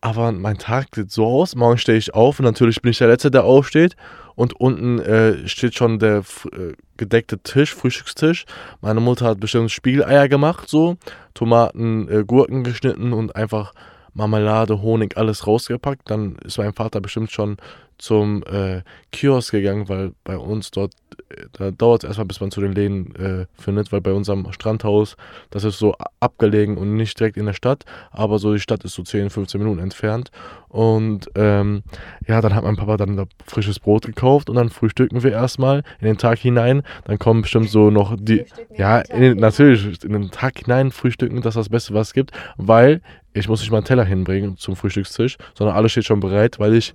aber 0.00 0.32
mein 0.32 0.58
Tag 0.58 0.88
sieht 0.94 1.10
so 1.10 1.26
aus. 1.26 1.54
Morgen 1.54 1.78
stehe 1.78 1.98
ich 1.98 2.14
auf 2.14 2.38
und 2.38 2.44
natürlich 2.44 2.80
bin 2.80 2.90
ich 2.90 2.98
der 2.98 3.08
Letzte, 3.08 3.30
der 3.30 3.44
aufsteht. 3.44 3.96
Und 4.34 4.58
unten 4.58 4.98
äh, 5.00 5.46
steht 5.48 5.74
schon 5.74 5.98
der 5.98 6.22
äh, 6.52 6.72
gedeckte 6.96 7.38
Tisch, 7.38 7.74
Frühstückstisch. 7.74 8.46
Meine 8.80 9.00
Mutter 9.00 9.26
hat 9.26 9.40
bestimmt 9.40 9.70
Spiegeleier 9.70 10.28
gemacht, 10.28 10.68
so. 10.68 10.96
Tomaten, 11.34 12.08
äh, 12.08 12.24
Gurken 12.24 12.64
geschnitten 12.64 13.12
und 13.12 13.36
einfach 13.36 13.74
Marmelade, 14.14 14.80
Honig, 14.80 15.16
alles 15.16 15.46
rausgepackt. 15.46 16.10
Dann 16.10 16.36
ist 16.36 16.56
mein 16.56 16.72
Vater 16.72 17.00
bestimmt 17.00 17.30
schon 17.30 17.58
zum 18.00 18.42
äh, 18.44 18.82
Kiosk 19.12 19.52
gegangen, 19.52 19.88
weil 19.88 20.12
bei 20.24 20.36
uns 20.36 20.70
dort, 20.70 20.92
äh, 21.28 21.44
da 21.52 21.70
dauert 21.70 22.02
es 22.02 22.08
erstmal, 22.08 22.26
bis 22.26 22.40
man 22.40 22.50
zu 22.50 22.60
den 22.60 22.72
Läden 22.72 23.14
äh, 23.16 23.46
findet, 23.60 23.92
weil 23.92 24.00
bei 24.00 24.12
unserem 24.12 24.50
Strandhaus, 24.52 25.16
das 25.50 25.64
ist 25.64 25.78
so 25.78 25.94
abgelegen 26.18 26.76
und 26.76 26.96
nicht 26.96 27.18
direkt 27.20 27.36
in 27.36 27.46
der 27.46 27.52
Stadt, 27.52 27.84
aber 28.10 28.38
so 28.38 28.52
die 28.52 28.60
Stadt 28.60 28.84
ist 28.84 28.94
so 28.94 29.02
10, 29.02 29.30
15 29.30 29.60
Minuten 29.60 29.80
entfernt. 29.80 30.30
Und 30.68 31.28
ähm, 31.34 31.82
ja, 32.26 32.40
dann 32.40 32.54
hat 32.54 32.64
mein 32.64 32.76
Papa 32.76 32.96
dann 32.96 33.16
da 33.16 33.24
frisches 33.44 33.80
Brot 33.80 34.06
gekauft 34.06 34.48
und 34.48 34.56
dann 34.56 34.70
frühstücken 34.70 35.22
wir 35.22 35.32
erstmal 35.32 35.82
in 36.00 36.06
den 36.06 36.18
Tag 36.18 36.38
hinein. 36.38 36.82
Dann 37.04 37.18
kommen 37.18 37.42
bestimmt 37.42 37.70
so 37.70 37.90
noch 37.90 38.16
die, 38.18 38.44
ja, 38.76 39.00
in 39.00 39.20
den, 39.20 39.38
natürlich 39.38 40.02
in 40.04 40.12
den 40.12 40.30
Tag 40.30 40.58
hinein 40.58 40.90
frühstücken, 40.90 41.42
das 41.42 41.56
ist 41.56 41.58
das 41.58 41.68
Beste, 41.68 41.94
was 41.94 42.08
es 42.08 42.14
gibt, 42.14 42.30
weil 42.56 43.02
ich 43.32 43.48
muss 43.48 43.60
nicht 43.60 43.70
mal 43.70 43.78
einen 43.78 43.86
Teller 43.86 44.04
hinbringen 44.04 44.56
zum 44.56 44.74
Frühstückstisch, 44.74 45.36
sondern 45.54 45.76
alles 45.76 45.92
steht 45.92 46.04
schon 46.04 46.20
bereit, 46.20 46.58
weil 46.58 46.74
ich 46.74 46.94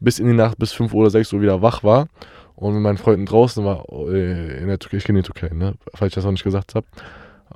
bis 0.00 0.18
in 0.18 0.26
die 0.26 0.34
Nacht 0.34 0.58
bis 0.58 0.72
5 0.72 0.92
oder 0.94 1.10
6 1.10 1.32
Uhr 1.32 1.42
wieder 1.42 1.62
wach 1.62 1.84
war. 1.84 2.08
und 2.56 2.74
mit 2.74 2.82
meinen 2.82 2.98
Freunden 2.98 3.24
draußen 3.24 3.64
war, 3.64 3.86
äh, 3.90 4.58
in 4.58 4.68
der 4.68 4.78
Türkei, 4.78 4.98
ich 4.98 5.04
gehe 5.04 5.16
in 5.16 5.22
die 5.22 5.30
Türkei, 5.30 5.54
ne? 5.54 5.74
Falls 5.94 6.10
ich 6.10 6.14
das 6.14 6.24
noch 6.24 6.32
nicht 6.32 6.44
gesagt 6.44 6.74
habe. 6.74 6.86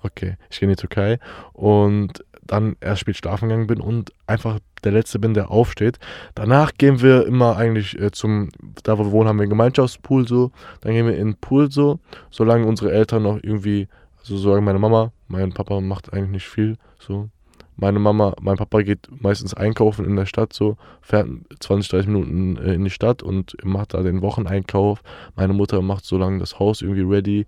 Okay, 0.03 0.37
ich 0.51 0.61
gehe 0.61 0.67
in 0.67 0.75
die 0.75 0.81
Türkei 0.81 1.19
und 1.53 2.25
dann 2.47 2.77
erst 2.81 3.01
spät 3.01 3.17
schlafen 3.17 3.49
gegangen 3.49 3.67
bin 3.67 3.81
und 3.81 4.13
einfach 4.27 4.61
der 4.83 4.93
Letzte 4.93 5.19
bin, 5.19 5.35
der 5.35 5.51
aufsteht. 5.51 5.99
Danach 6.35 6.73
gehen 6.77 7.01
wir 7.01 7.27
immer 7.27 7.57
eigentlich 7.57 7.99
äh, 7.99 8.11
zum, 8.11 8.51
da 8.83 8.99
wo 8.99 9.05
wir 9.05 9.13
wohnen, 9.13 9.29
haben 9.29 9.39
wir 9.39 9.43
einen 9.43 9.51
Gemeinschaftspool 9.51 10.29
so. 10.29 10.53
Dann 10.81 10.93
gehen 10.93 11.07
wir 11.07 11.17
in 11.17 11.29
den 11.29 11.37
Pool 11.37 11.71
so, 11.71 12.01
solange 12.31 12.67
unsere 12.67 12.93
Eltern 12.93 13.23
noch 13.23 13.39
irgendwie, 13.43 13.89
also 14.21 14.37
solange 14.37 14.63
meine 14.63 14.79
Mama, 14.79 15.13
mein 15.29 15.53
Papa 15.53 15.81
macht 15.81 16.13
eigentlich 16.13 16.31
nicht 16.31 16.49
viel 16.49 16.77
so. 16.99 17.29
Meine 17.77 17.99
Mama, 17.99 18.35
mein 18.41 18.57
Papa 18.57 18.83
geht 18.83 19.09
meistens 19.21 19.55
einkaufen 19.55 20.05
in 20.05 20.17
der 20.17 20.27
Stadt 20.27 20.53
so, 20.53 20.77
fährt 21.01 21.29
20, 21.61 21.91
30 21.91 22.07
Minuten 22.09 22.57
in 22.57 22.85
die 22.85 22.91
Stadt 22.91 23.23
und 23.23 23.57
macht 23.65 23.95
da 23.95 24.03
den 24.03 24.23
Wocheneinkauf. 24.23 25.03
Meine 25.35 25.53
Mutter 25.53 25.83
macht 25.83 26.05
so 26.05 26.17
lange 26.17 26.39
das 26.39 26.59
Haus 26.59 26.83
irgendwie 26.83 27.03
ready 27.03 27.47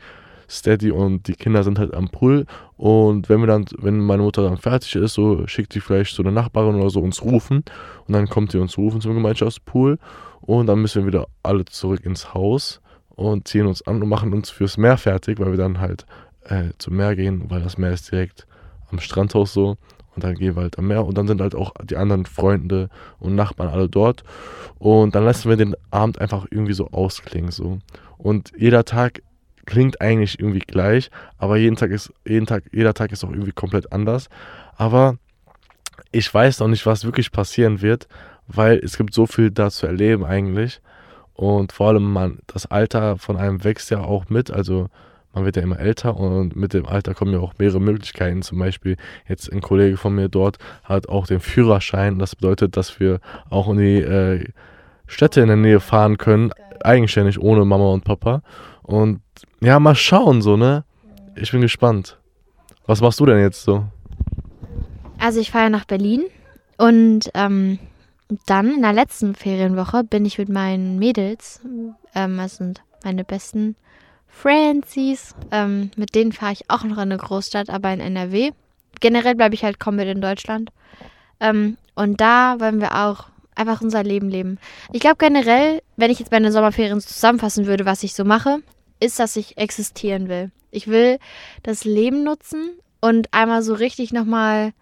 steady 0.49 0.91
und 0.91 1.27
die 1.29 1.35
Kinder 1.35 1.63
sind 1.63 1.79
halt 1.79 1.95
am 1.95 2.09
Pool. 2.09 2.47
Und 2.77 3.29
wenn 3.29 3.41
wir 3.41 3.47
dann, 3.47 3.67
wenn 3.79 3.99
meine 3.99 4.23
Mutter 4.23 4.43
dann 4.43 4.57
fertig 4.57 4.97
ist, 4.97 5.15
so 5.15 5.47
schickt 5.47 5.73
sie 5.73 5.81
vielleicht 5.81 6.15
so 6.15 6.23
eine 6.23 6.33
Nachbarin 6.33 6.77
oder 6.77 6.91
so 6.91 7.01
uns 7.01 7.23
rufen. 7.23 7.65
Und 8.07 8.15
dann 8.15 8.29
kommt 8.29 8.53
sie 8.53 8.59
uns 8.59 8.79
rufen 8.79 9.01
zum 9.01 9.15
Gemeinschaftspool. 9.15 9.99
Und 10.41 10.67
dann 10.67 10.81
müssen 10.81 11.03
wir 11.03 11.07
wieder 11.09 11.27
alle 11.43 11.65
zurück 11.65 12.05
ins 12.05 12.35
Haus 12.35 12.81
und 13.09 13.49
ziehen 13.49 13.67
uns 13.67 13.83
an 13.83 14.03
und 14.03 14.09
machen 14.09 14.33
uns 14.33 14.51
fürs 14.51 14.77
Meer 14.77 14.99
fertig, 14.99 15.39
weil 15.41 15.51
wir 15.51 15.59
dann 15.59 15.81
halt 15.81 16.07
äh, 16.45 16.71
zum 16.79 16.97
Meer 16.97 17.17
gehen, 17.17 17.45
weil 17.49 17.63
das 17.63 17.79
Meer 17.79 17.93
ist 17.93 18.11
direkt 18.13 18.47
am 18.91 19.01
Strandhaus 19.01 19.53
so. 19.53 19.77
Und 20.17 20.25
dann 20.25 20.35
gehen 20.35 20.57
wir 20.57 20.63
halt 20.63 20.79
am 20.79 20.87
Meer 20.89 21.05
und 21.05 21.17
dann 21.19 21.29
sind 21.29 21.43
halt 21.43 21.55
auch 21.55 21.75
die 21.85 21.97
anderen 21.97 22.25
Freunde 22.25 22.89
und 23.19 23.35
Nachbarn 23.35 23.69
alle 23.69 23.89
dort. 23.89 24.25
Und 24.79 25.15
dann 25.15 25.25
lassen 25.25 25.49
wir 25.49 25.57
den 25.57 25.77
Abend 25.91 26.21
einfach 26.21 26.47
irgendwie 26.51 26.73
so 26.73 26.91
ausklingen. 26.91 27.51
So. 27.51 27.79
Und 28.17 28.53
jeder 28.57 28.85
Tag 28.85 29.23
klingt 29.67 30.01
eigentlich 30.01 30.41
irgendwie 30.41 30.61
gleich, 30.61 31.11
aber 31.39 31.59
jeden 31.59 31.77
Tag 31.77 31.91
ist, 31.91 32.13
jeden 32.25 32.47
Tag, 32.47 32.65
jeder 32.73 32.95
Tag 32.95 33.13
ist 33.13 33.25
auch 33.25 33.31
irgendwie 33.31 33.53
komplett 33.53 33.93
anders. 33.93 34.29
Aber 34.77 35.19
ich 36.13 36.33
weiß 36.33 36.61
noch 36.61 36.69
nicht, 36.69 36.87
was 36.87 37.05
wirklich 37.05 37.31
passieren 37.31 37.83
wird, 37.83 38.09
weil 38.47 38.79
es 38.79 38.97
gibt 38.97 39.13
so 39.13 39.27
viel 39.27 39.51
da 39.51 39.71
zu 39.71 39.87
erleben 39.87 40.25
eigentlich. 40.25 40.81
Und 41.35 41.73
vor 41.73 41.89
allem, 41.89 42.11
man, 42.11 42.39
das 42.47 42.65
Alter 42.65 43.19
von 43.19 43.37
einem 43.37 43.65
wächst 43.65 43.91
ja 43.91 44.01
auch 44.01 44.31
mit. 44.31 44.51
Also 44.51 44.89
man 45.37 45.45
wird 45.45 45.57
ja 45.57 45.63
immer 45.63 45.79
älter 45.79 46.17
und 46.17 46.57
mit 46.57 46.73
dem 46.73 46.87
Alter 46.87 47.13
kommen 47.13 47.35
ja 47.35 47.41
auch 47.41 47.53
mehrere 47.59 47.79
Möglichkeiten. 47.79 48.41
Zum 48.41 48.59
Beispiel 48.59 48.97
jetzt 49.29 49.53
ein 49.53 49.61
Kollege 49.61 49.99
von 49.99 50.15
mir 50.15 50.31
dort 50.31 50.57
hat 50.83 51.11
auch 51.11 51.27
den 51.27 51.41
Führerschein. 51.41 52.19
Das 52.19 52.35
bedeutet, 52.35 52.75
dass 52.79 52.99
wir 53.01 53.21
auch 53.51 53.69
in 53.69 53.77
die 53.77 54.01
äh, 54.01 54.49
Städte 55.07 55.43
in 55.43 55.49
der 55.49 55.59
Nähe 55.59 55.81
fahren 55.81 56.17
können, 56.17 56.53
eigenständig 56.83 57.39
ohne 57.39 57.67
Mama 57.67 57.93
und 57.93 58.03
Papa. 58.03 58.41
Und 58.83 59.21
ja, 59.61 59.79
mal 59.79 59.95
schauen, 59.95 60.41
so, 60.41 60.57
ne? 60.57 60.85
Ich 61.35 61.53
bin 61.53 61.61
gespannt. 61.61 62.19
Was 62.87 63.03
machst 63.03 63.21
du 63.21 63.27
denn 63.27 63.39
jetzt 63.39 63.63
so? 63.63 63.85
Also 65.19 65.39
ich 65.39 65.51
fahre 65.51 65.69
nach 65.69 65.85
Berlin 65.85 66.25
und 66.79 67.31
ähm, 67.35 67.79
dann 68.47 68.77
in 68.77 68.83
der 68.83 68.95
letzten 68.95 69.35
Ferienwoche 69.35 70.03
bin 70.03 70.25
ich 70.25 70.39
mit 70.39 70.49
meinen 70.49 70.99
Mädels, 70.99 71.61
ähm, 72.15 72.39
das 72.39 72.57
sind 72.57 72.83
meine 73.05 73.23
besten 73.23 73.77
Francies, 74.41 75.35
ähm, 75.51 75.91
mit 75.97 76.15
denen 76.15 76.33
fahre 76.33 76.53
ich 76.53 76.69
auch 76.71 76.85
noch 76.85 76.97
in 76.97 77.11
eine 77.11 77.17
Großstadt, 77.17 77.71
aber 77.71 77.93
in 77.93 78.01
NRW. 78.01 78.51
Generell 79.01 79.35
bleibe 79.35 79.55
ich 79.55 79.65
halt 79.65 79.81
komplett 79.81 80.09
in 80.09 80.21
Deutschland. 80.21 80.71
Ähm, 81.41 81.79
und 81.95 82.21
da 82.21 82.61
wollen 82.61 82.81
wir 82.81 82.95
auch 82.95 83.27
einfach 83.55 83.81
unser 83.81 84.05
Leben 84.05 84.29
leben. 84.29 84.59
Ich 84.93 85.01
glaube 85.01 85.17
generell, 85.19 85.83
wenn 85.97 86.11
ich 86.11 86.19
jetzt 86.19 86.31
meine 86.31 86.53
Sommerferien 86.53 87.01
zusammenfassen 87.01 87.67
würde, 87.67 87.87
was 87.87 88.03
ich 88.03 88.15
so 88.15 88.25
mache, 88.25 88.59
ist, 89.01 89.19
dass 89.19 89.37
ich 89.37 89.57
existieren 89.57 90.29
will. 90.29 90.51
Ich 90.71 90.87
will 90.89 91.19
das 91.63 91.85
Leben 91.85 92.23
nutzen 92.23 92.79
und 93.01 93.33
einmal 93.33 93.63
so 93.63 93.75
richtig 93.75 94.13
nochmal 94.13 94.73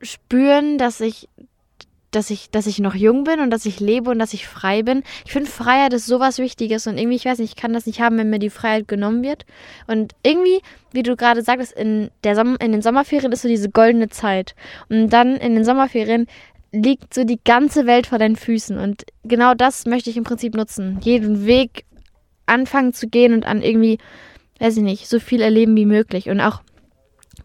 spüren, 0.00 0.78
dass 0.78 1.00
ich, 1.00 1.28
dass 2.10 2.30
ich, 2.30 2.50
dass 2.50 2.66
ich 2.66 2.78
noch 2.78 2.94
jung 2.94 3.24
bin 3.24 3.40
und 3.40 3.50
dass 3.50 3.66
ich 3.66 3.80
lebe 3.80 4.10
und 4.10 4.18
dass 4.18 4.34
ich 4.34 4.48
frei 4.48 4.82
bin. 4.82 5.02
Ich 5.24 5.32
finde 5.32 5.50
Freiheit 5.50 5.92
ist 5.92 6.06
sowas 6.06 6.38
Wichtiges 6.38 6.86
und 6.86 6.98
irgendwie, 6.98 7.16
ich 7.16 7.24
weiß 7.24 7.38
nicht, 7.38 7.50
ich 7.50 7.60
kann 7.60 7.72
das 7.72 7.86
nicht 7.86 8.00
haben, 8.00 8.18
wenn 8.18 8.30
mir 8.30 8.38
die 8.38 8.50
Freiheit 8.50 8.88
genommen 8.88 9.22
wird. 9.22 9.46
Und 9.86 10.12
irgendwie, 10.22 10.60
wie 10.92 11.02
du 11.02 11.16
gerade 11.16 11.42
sagtest, 11.42 11.72
in, 11.72 12.10
der 12.24 12.34
Som 12.34 12.56
in 12.60 12.72
den 12.72 12.82
Sommerferien 12.82 13.32
ist 13.32 13.42
so 13.42 13.48
diese 13.48 13.70
goldene 13.70 14.08
Zeit. 14.08 14.54
Und 14.88 15.10
dann 15.10 15.36
in 15.36 15.54
den 15.54 15.64
Sommerferien 15.64 16.26
liegt 16.72 17.14
so 17.14 17.24
die 17.24 17.40
ganze 17.44 17.86
Welt 17.86 18.06
vor 18.06 18.18
deinen 18.18 18.36
Füßen. 18.36 18.78
Und 18.78 19.04
genau 19.24 19.54
das 19.54 19.86
möchte 19.86 20.10
ich 20.10 20.16
im 20.16 20.24
Prinzip 20.24 20.54
nutzen. 20.54 20.98
Jeden 21.02 21.46
Weg 21.46 21.84
anfangen 22.46 22.92
zu 22.92 23.08
gehen 23.08 23.32
und 23.32 23.46
an 23.46 23.62
irgendwie, 23.62 23.98
weiß 24.58 24.76
ich 24.76 24.82
nicht, 24.82 25.08
so 25.08 25.20
viel 25.20 25.40
erleben 25.40 25.76
wie 25.76 25.86
möglich. 25.86 26.28
Und 26.28 26.40
auch 26.40 26.62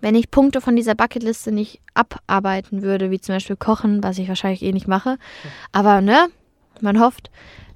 wenn 0.01 0.15
ich 0.15 0.31
Punkte 0.31 0.61
von 0.61 0.75
dieser 0.75 0.95
Bucketliste 0.95 1.51
nicht 1.51 1.81
abarbeiten 1.93 2.81
würde, 2.81 3.11
wie 3.11 3.19
zum 3.19 3.35
Beispiel 3.35 3.55
Kochen, 3.55 4.03
was 4.03 4.17
ich 4.17 4.27
wahrscheinlich 4.27 4.63
eh 4.63 4.71
nicht 4.71 4.87
mache, 4.87 5.17
aber 5.71 6.01
ne, 6.01 6.27
man 6.81 6.99
hofft, 6.99 7.31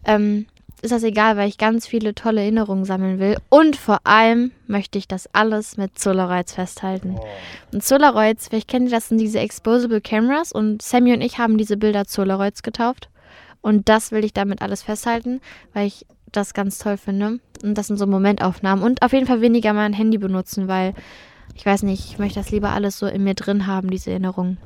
ähm, 0.06 0.46
ist 0.82 0.92
das 0.92 1.04
egal, 1.04 1.36
weil 1.38 1.50
ich 1.50 1.58
ganz 1.58 1.88
viele 1.88 2.16
tolle 2.16 2.42
Erinnerungen 2.42 2.86
sammeln 2.86 3.20
will. 3.20 3.38
Und 3.50 3.76
vor 3.76 4.00
allem 4.06 4.52
möchte 4.68 4.98
ich 4.98 5.08
das 5.08 5.28
alles 5.34 5.78
mit 5.78 6.00
Solaroids 6.00 6.54
festhalten. 6.54 7.18
Oh. 7.20 7.26
Und 7.74 7.84
Solaroids, 7.84 8.48
vielleicht 8.48 8.70
kennt 8.70 8.88
ihr 8.88 8.96
das, 8.96 9.10
sind 9.10 9.18
diese 9.18 9.40
Exposable 9.40 10.02
Cameras 10.02 10.52
und 10.52 10.82
Sammy 10.82 11.14
und 11.14 11.22
ich 11.22 11.38
haben 11.38 11.58
diese 11.58 11.76
Bilder 11.76 12.04
Solaroids 12.08 12.64
getauft. 12.64 13.10
Und 13.62 13.90
das 13.90 14.12
will 14.12 14.24
ich 14.24 14.34
damit 14.34 14.62
alles 14.62 14.84
festhalten, 14.84 15.42
weil 15.74 15.88
ich 15.88 16.06
das 16.32 16.54
ganz 16.54 16.78
toll 16.78 16.98
finde. 16.98 17.40
Und 17.62 17.78
das 17.78 17.88
sind 17.88 17.98
so 17.98 18.08
Momentaufnahmen. 18.08 18.84
Und 18.84 19.02
auf 19.02 19.12
jeden 19.12 19.28
Fall 19.28 19.42
weniger 19.42 19.74
mein 19.74 19.92
Handy 19.92 20.18
benutzen, 20.18 20.70
weil 20.70 20.94
ich 21.60 21.66
weiß 21.66 21.84
nicht, 21.84 22.06
ich 22.10 22.20
möchte 22.20 22.40
das 22.40 22.52
lieber 22.52 22.70
alles 22.70 22.98
so 22.98 23.06
in 23.06 23.26
mir 23.26 23.34
drin 23.34 23.68
haben, 23.68 23.90
diese 23.90 24.12
Erinnerungen. 24.12 24.58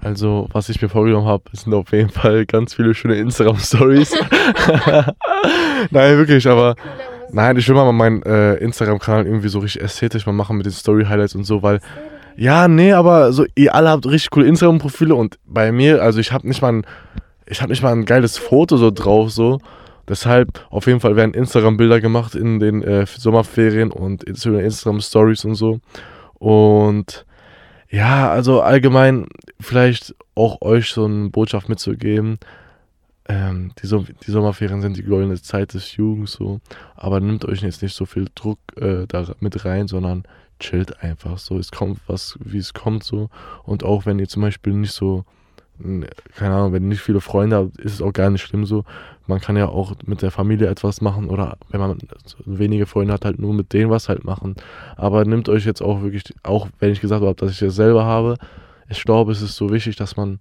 Also, 0.00 0.46
was 0.52 0.68
ich 0.68 0.80
mir 0.80 0.88
vorgenommen 0.88 1.26
habe, 1.26 1.42
sind 1.54 1.74
auf 1.74 1.90
jeden 1.90 2.10
Fall 2.10 2.46
ganz 2.46 2.74
viele 2.74 2.94
schöne 2.94 3.16
Instagram-Stories. 3.16 4.14
nein, 5.90 6.16
wirklich, 6.16 6.46
aber 6.46 6.76
nein, 7.32 7.56
ich 7.56 7.68
will 7.68 7.74
mal 7.74 7.90
meinen 7.90 8.22
äh, 8.22 8.54
Instagram-Kanal 8.58 9.26
irgendwie 9.26 9.48
so 9.48 9.58
richtig 9.58 9.82
ästhetisch 9.82 10.24
mal 10.24 10.32
machen 10.32 10.56
mit 10.56 10.66
den 10.66 10.72
Story-Highlights 10.72 11.34
und 11.34 11.42
so, 11.42 11.64
weil 11.64 11.80
ja, 12.36 12.68
nee, 12.68 12.92
aber 12.92 13.32
so 13.32 13.44
ihr 13.56 13.74
alle 13.74 13.88
habt 13.88 14.06
richtig 14.06 14.30
coole 14.30 14.46
Instagram-Profile 14.46 15.16
und 15.16 15.40
bei 15.46 15.72
mir, 15.72 16.00
also 16.00 16.20
ich 16.20 16.30
habe 16.30 16.46
nicht 16.46 16.62
mal 16.62 16.74
ein, 16.74 16.86
ich 17.46 17.60
habe 17.60 17.72
nicht 17.72 17.82
mal 17.82 17.90
ein 17.90 18.04
geiles 18.04 18.38
Foto 18.38 18.76
so 18.76 18.92
drauf 18.92 19.32
so 19.32 19.58
Deshalb 20.08 20.66
auf 20.70 20.86
jeden 20.86 21.00
Fall 21.00 21.16
werden 21.16 21.34
Instagram-Bilder 21.34 22.00
gemacht 22.00 22.34
in 22.34 22.60
den 22.60 22.82
äh, 22.82 23.06
Sommerferien 23.06 23.90
und 23.90 24.24
Instagram-Stories 24.24 25.44
und 25.44 25.54
so. 25.54 25.80
Und 26.34 27.26
ja, 27.90 28.30
also 28.30 28.60
allgemein 28.60 29.26
vielleicht 29.60 30.14
auch 30.34 30.60
euch 30.62 30.90
so 30.90 31.04
eine 31.04 31.30
Botschaft 31.30 31.68
mitzugeben. 31.68 32.38
Ähm, 33.28 33.72
die, 33.82 33.86
so 33.86 34.04
die, 34.26 34.30
Sommerferien 34.30 34.80
sind 34.80 34.96
die 34.96 35.02
goldene 35.02 35.40
Zeit 35.40 35.74
des 35.74 35.96
Jugends 35.96 36.32
so. 36.32 36.60
Aber 36.96 37.20
nimmt 37.20 37.44
euch 37.44 37.62
jetzt 37.62 37.82
nicht 37.82 37.94
so 37.94 38.06
viel 38.06 38.26
Druck 38.34 38.58
äh, 38.76 39.06
da 39.06 39.34
mit 39.40 39.64
rein, 39.64 39.88
sondern 39.88 40.24
chillt 40.60 41.02
einfach 41.02 41.38
so. 41.38 41.58
Es 41.58 41.70
kommt 41.70 42.00
was, 42.06 42.38
wie 42.42 42.58
es 42.58 42.72
kommt 42.72 43.04
so. 43.04 43.28
Und 43.64 43.84
auch 43.84 44.06
wenn 44.06 44.18
ihr 44.18 44.28
zum 44.28 44.42
Beispiel 44.42 44.72
nicht 44.72 44.92
so 44.92 45.24
keine 46.34 46.54
Ahnung, 46.54 46.72
wenn 46.72 46.88
nicht 46.88 47.00
viele 47.00 47.20
Freunde 47.20 47.56
habt, 47.56 47.78
ist 47.78 47.94
es 47.94 48.02
auch 48.02 48.12
gar 48.12 48.30
nicht 48.30 48.42
schlimm 48.42 48.66
so. 48.66 48.84
Man 49.26 49.40
kann 49.40 49.56
ja 49.56 49.68
auch 49.68 49.94
mit 50.06 50.22
der 50.22 50.30
Familie 50.30 50.68
etwas 50.68 51.00
machen 51.00 51.28
oder 51.28 51.58
wenn 51.70 51.80
man 51.80 51.98
wenige 52.44 52.86
Freunde 52.86 53.12
hat, 53.12 53.24
halt 53.24 53.38
nur 53.38 53.52
mit 53.52 53.72
denen 53.72 53.90
was 53.90 54.08
halt 54.08 54.24
machen. 54.24 54.56
Aber 54.96 55.24
nimmt 55.24 55.48
euch 55.48 55.64
jetzt 55.66 55.82
auch 55.82 56.02
wirklich, 56.02 56.24
auch 56.42 56.68
wenn 56.78 56.92
ich 56.92 57.00
gesagt 57.00 57.22
habe, 57.22 57.34
dass 57.34 57.52
ich 57.52 57.58
das 57.58 57.76
selber 57.76 58.04
habe, 58.04 58.36
ich 58.88 59.04
glaube, 59.04 59.32
es 59.32 59.42
ist 59.42 59.56
so 59.56 59.70
wichtig, 59.70 59.96
dass 59.96 60.16
man, 60.16 60.40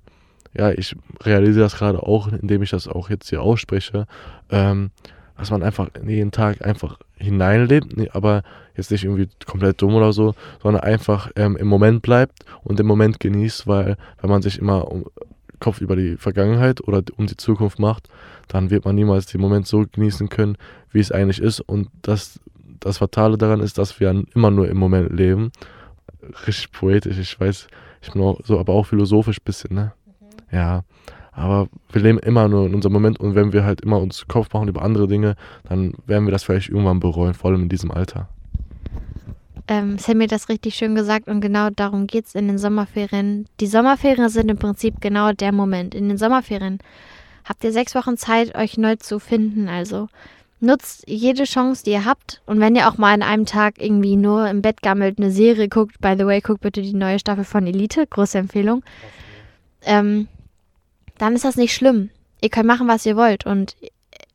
ja, 0.57 0.71
ich 0.71 0.95
realisiere 1.21 1.65
das 1.65 1.75
gerade 1.75 2.01
auch, 2.01 2.31
indem 2.31 2.63
ich 2.63 2.69
das 2.69 2.87
auch 2.87 3.09
jetzt 3.09 3.29
hier 3.29 3.41
ausspreche, 3.41 4.07
ähm, 4.49 4.91
dass 5.37 5.51
man 5.51 5.63
einfach 5.63 5.89
jeden 6.05 6.31
Tag 6.31 6.65
einfach 6.65 6.97
hineinlebt, 7.15 8.15
aber 8.15 8.43
jetzt 8.75 8.91
nicht 8.91 9.03
irgendwie 9.03 9.29
komplett 9.45 9.81
dumm 9.81 9.95
oder 9.95 10.13
so, 10.13 10.35
sondern 10.61 10.83
einfach 10.83 11.31
ähm, 11.35 11.57
im 11.57 11.67
Moment 11.67 12.01
bleibt 12.01 12.45
und 12.63 12.79
den 12.79 12.85
Moment 12.85 13.19
genießt, 13.19 13.67
weil 13.67 13.97
wenn 14.21 14.29
man 14.29 14.41
sich 14.41 14.59
immer 14.59 14.91
um 14.91 15.05
Kopf 15.59 15.81
über 15.81 15.95
die 15.95 16.17
Vergangenheit 16.17 16.81
oder 16.87 17.01
um 17.17 17.25
die 17.25 17.37
Zukunft 17.37 17.79
macht, 17.79 18.09
dann 18.47 18.69
wird 18.69 18.85
man 18.85 18.95
niemals 18.95 19.25
den 19.25 19.41
Moment 19.41 19.67
so 19.67 19.85
genießen 19.91 20.29
können, 20.29 20.57
wie 20.91 20.99
es 20.99 21.11
eigentlich 21.11 21.41
ist. 21.41 21.59
Und 21.59 21.89
das, 22.03 22.39
das 22.79 22.99
Fatale 22.99 23.37
daran 23.37 23.59
ist, 23.59 23.77
dass 23.77 23.99
wir 23.99 24.23
immer 24.35 24.51
nur 24.51 24.69
im 24.69 24.77
Moment 24.77 25.11
leben. 25.11 25.51
Richtig 26.45 26.71
poetisch, 26.71 27.17
ich 27.17 27.39
weiß, 27.39 27.67
ich 28.01 28.11
bin 28.11 28.21
auch 28.21 28.39
so, 28.43 28.59
aber 28.59 28.73
auch 28.73 28.85
philosophisch 28.85 29.39
ein 29.39 29.45
bisschen, 29.45 29.75
ne? 29.75 29.93
Mhm. 30.05 30.55
Ja. 30.57 30.83
Aber 31.37 31.67
wir 31.91 32.01
leben 32.01 32.17
immer 32.17 32.47
nur 32.47 32.65
in 32.65 32.73
unserem 32.73 32.93
Moment 32.93 33.19
und 33.19 33.35
wenn 33.35 33.53
wir 33.53 33.63
halt 33.63 33.81
immer 33.81 33.99
uns 33.99 34.27
Kopf 34.27 34.51
machen 34.53 34.69
über 34.69 34.81
andere 34.81 35.07
Dinge, 35.07 35.35
dann 35.69 35.93
werden 36.07 36.25
wir 36.25 36.31
das 36.31 36.43
vielleicht 36.43 36.69
irgendwann 36.69 36.99
bereuen, 36.99 37.35
vor 37.35 37.51
allem 37.51 37.63
in 37.63 37.69
diesem 37.69 37.91
Alter. 37.91 38.27
Ähm, 39.67 39.99
Sammy 39.99 40.23
hat 40.23 40.31
das 40.31 40.49
richtig 40.49 40.73
schön 40.73 40.95
gesagt 40.95 41.27
und 41.27 41.39
genau 41.41 41.69
darum 41.69 42.07
geht 42.07 42.25
es 42.25 42.33
in 42.33 42.47
den 42.47 42.57
Sommerferien. 42.57 43.45
Die 43.59 43.67
Sommerferien 43.67 44.29
sind 44.29 44.49
im 44.49 44.57
Prinzip 44.57 44.99
genau 44.99 45.31
der 45.31 45.51
Moment. 45.51 45.93
In 45.93 46.09
den 46.09 46.17
Sommerferien 46.17 46.79
habt 47.45 47.63
ihr 47.63 47.71
sechs 47.71 47.93
Wochen 47.93 48.17
Zeit, 48.17 48.55
euch 48.55 48.79
neu 48.79 48.95
zu 48.95 49.19
finden. 49.19 49.69
Also 49.69 50.07
nutzt 50.59 51.03
jede 51.07 51.43
Chance, 51.43 51.83
die 51.83 51.91
ihr 51.91 52.05
habt. 52.05 52.41
Und 52.47 52.59
wenn 52.59 52.75
ihr 52.75 52.89
auch 52.89 52.97
mal 52.97 53.13
an 53.13 53.21
einem 53.21 53.45
Tag 53.45 53.75
irgendwie 53.79 54.15
nur 54.15 54.49
im 54.49 54.63
Bett 54.63 54.81
gammelt, 54.81 55.19
eine 55.19 55.29
Serie 55.29 55.69
guckt, 55.69 56.01
by 56.01 56.15
the 56.17 56.25
way, 56.25 56.41
guckt 56.41 56.61
bitte 56.61 56.81
die 56.81 56.95
neue 56.95 57.19
Staffel 57.19 57.43
von 57.43 57.67
Elite, 57.67 58.07
große 58.07 58.39
Empfehlung. 58.39 58.83
Ähm, 59.83 60.27
dann 61.17 61.35
ist 61.35 61.45
das 61.45 61.55
nicht 61.55 61.73
schlimm. 61.73 62.09
Ihr 62.41 62.49
könnt 62.49 62.67
machen, 62.67 62.87
was 62.87 63.05
ihr 63.05 63.15
wollt. 63.17 63.45
Und 63.45 63.75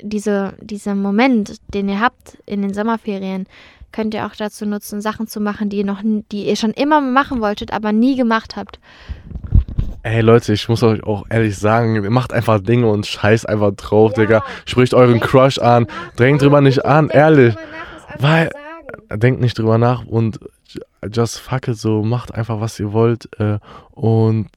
diese, 0.03 0.55
dieser 0.61 0.95
Moment, 0.95 1.57
den 1.73 1.89
ihr 1.89 2.01
habt 2.01 2.39
in 2.47 2.63
den 2.63 2.75
Sommerferien, 2.75 3.47
könnt 3.93 4.15
ihr 4.15 4.27
auch 4.27 4.35
dazu 4.35 4.67
nutzen, 4.67 5.01
Sachen 5.01 5.27
zu 5.27 5.41
machen, 5.41 5.69
die 5.69 5.79
ihr 5.79 5.85
noch, 5.85 6.01
die 6.03 6.47
ihr 6.47 6.57
schon 6.57 6.73
immer 6.73 7.01
machen 7.01 7.41
wolltet, 7.41 7.73
aber 7.73 7.93
nie 7.93 8.17
gemacht 8.17 8.57
habt. 8.57 8.81
Ey 10.05 10.21
Leute, 10.21 10.53
ich 10.53 10.69
muss 10.69 10.83
euch 10.83 11.05
auch 11.05 11.27
ehrlich 11.31 11.57
sagen, 11.57 12.13
macht 12.13 12.33
einfach 12.33 12.61
Dinge 12.61 12.89
und 12.89 13.07
scheiß 13.07 13.47
einfach 13.47 13.73
drauf, 13.75 14.13
ja, 14.17 14.25
Digga. 14.25 14.45
Spricht 14.65 14.95
euren 14.95 15.21
Crush 15.21 15.59
an, 15.59 15.87
drängt 16.17 16.43
drüber 16.43 16.61
nicht 16.61 16.85
an, 16.85 17.09
ehrlich. 17.09 17.55
Weil, 18.19 18.51
denkt 19.15 19.41
nicht 19.41 19.59
drüber 19.59 19.79
nach 19.79 20.05
und 20.05 20.41
just 21.13 21.39
fuck 21.39 21.69
it 21.69 21.77
so, 21.77 22.03
macht 22.03 22.35
einfach 22.35 22.61
was 22.61 22.81
ihr 22.81 22.93
wollt 22.93 23.29
äh, 23.39 23.59
und 23.93 24.49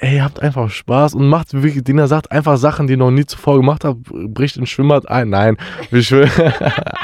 ey, 0.00 0.18
habt 0.18 0.40
einfach 0.40 0.70
Spaß 0.70 1.14
und 1.14 1.28
macht, 1.28 1.48
wie 1.52 1.82
Dina 1.82 2.06
sagt, 2.06 2.32
einfach 2.32 2.56
Sachen, 2.56 2.86
die 2.86 2.94
ihr 2.94 2.98
noch 2.98 3.10
nie 3.10 3.26
zuvor 3.26 3.58
gemacht 3.58 3.84
habt, 3.84 4.00
bricht 4.04 4.56
ins 4.56 4.70
Schwimmbad 4.70 5.08
ein. 5.08 5.28
Nein, 5.28 5.56
ich 5.90 6.10
will, 6.10 6.28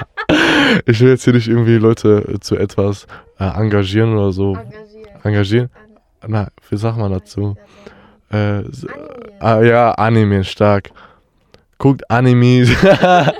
ich 0.86 1.00
will 1.00 1.10
jetzt 1.10 1.24
hier 1.24 1.34
nicht 1.34 1.48
irgendwie 1.48 1.76
Leute 1.76 2.38
zu 2.40 2.56
etwas 2.56 3.06
äh, 3.38 3.44
engagieren 3.44 4.14
oder 4.14 4.32
so. 4.32 4.54
Engagieren. 4.54 5.20
engagieren. 5.22 5.70
Na, 6.26 6.48
wie 6.70 6.76
sagt 6.76 6.98
man 6.98 7.12
dazu? 7.12 7.56
Äh, 8.30 8.62
ah, 9.40 9.60
ja, 9.60 9.92
Anime, 9.92 10.42
stark. 10.44 10.90
Guckt 11.78 12.10
Animes. 12.10 12.70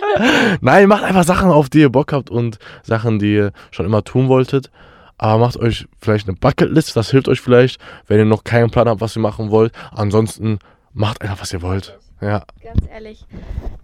Nein, 0.60 0.88
macht 0.88 1.04
einfach 1.04 1.24
Sachen, 1.24 1.50
auf 1.50 1.70
die 1.70 1.80
ihr 1.80 1.88
Bock 1.88 2.12
habt 2.12 2.30
und 2.30 2.58
Sachen, 2.82 3.18
die 3.18 3.34
ihr 3.34 3.52
schon 3.70 3.86
immer 3.86 4.04
tun 4.04 4.28
wolltet. 4.28 4.70
Aber 5.18 5.38
macht 5.38 5.56
euch 5.56 5.86
vielleicht 6.00 6.28
eine 6.28 6.36
Bucketlist, 6.36 6.96
das 6.96 7.10
hilft 7.10 7.28
euch 7.28 7.40
vielleicht, 7.40 7.80
wenn 8.06 8.18
ihr 8.18 8.24
noch 8.24 8.44
keinen 8.44 8.70
Plan 8.70 8.88
habt, 8.88 9.00
was 9.00 9.16
ihr 9.16 9.22
machen 9.22 9.50
wollt. 9.50 9.72
Ansonsten 9.92 10.58
macht 10.92 11.22
einfach, 11.22 11.40
was 11.40 11.52
ihr 11.52 11.62
wollt. 11.62 11.98
Ja. 12.20 12.44
Ganz 12.62 12.86
ehrlich, 12.90 13.26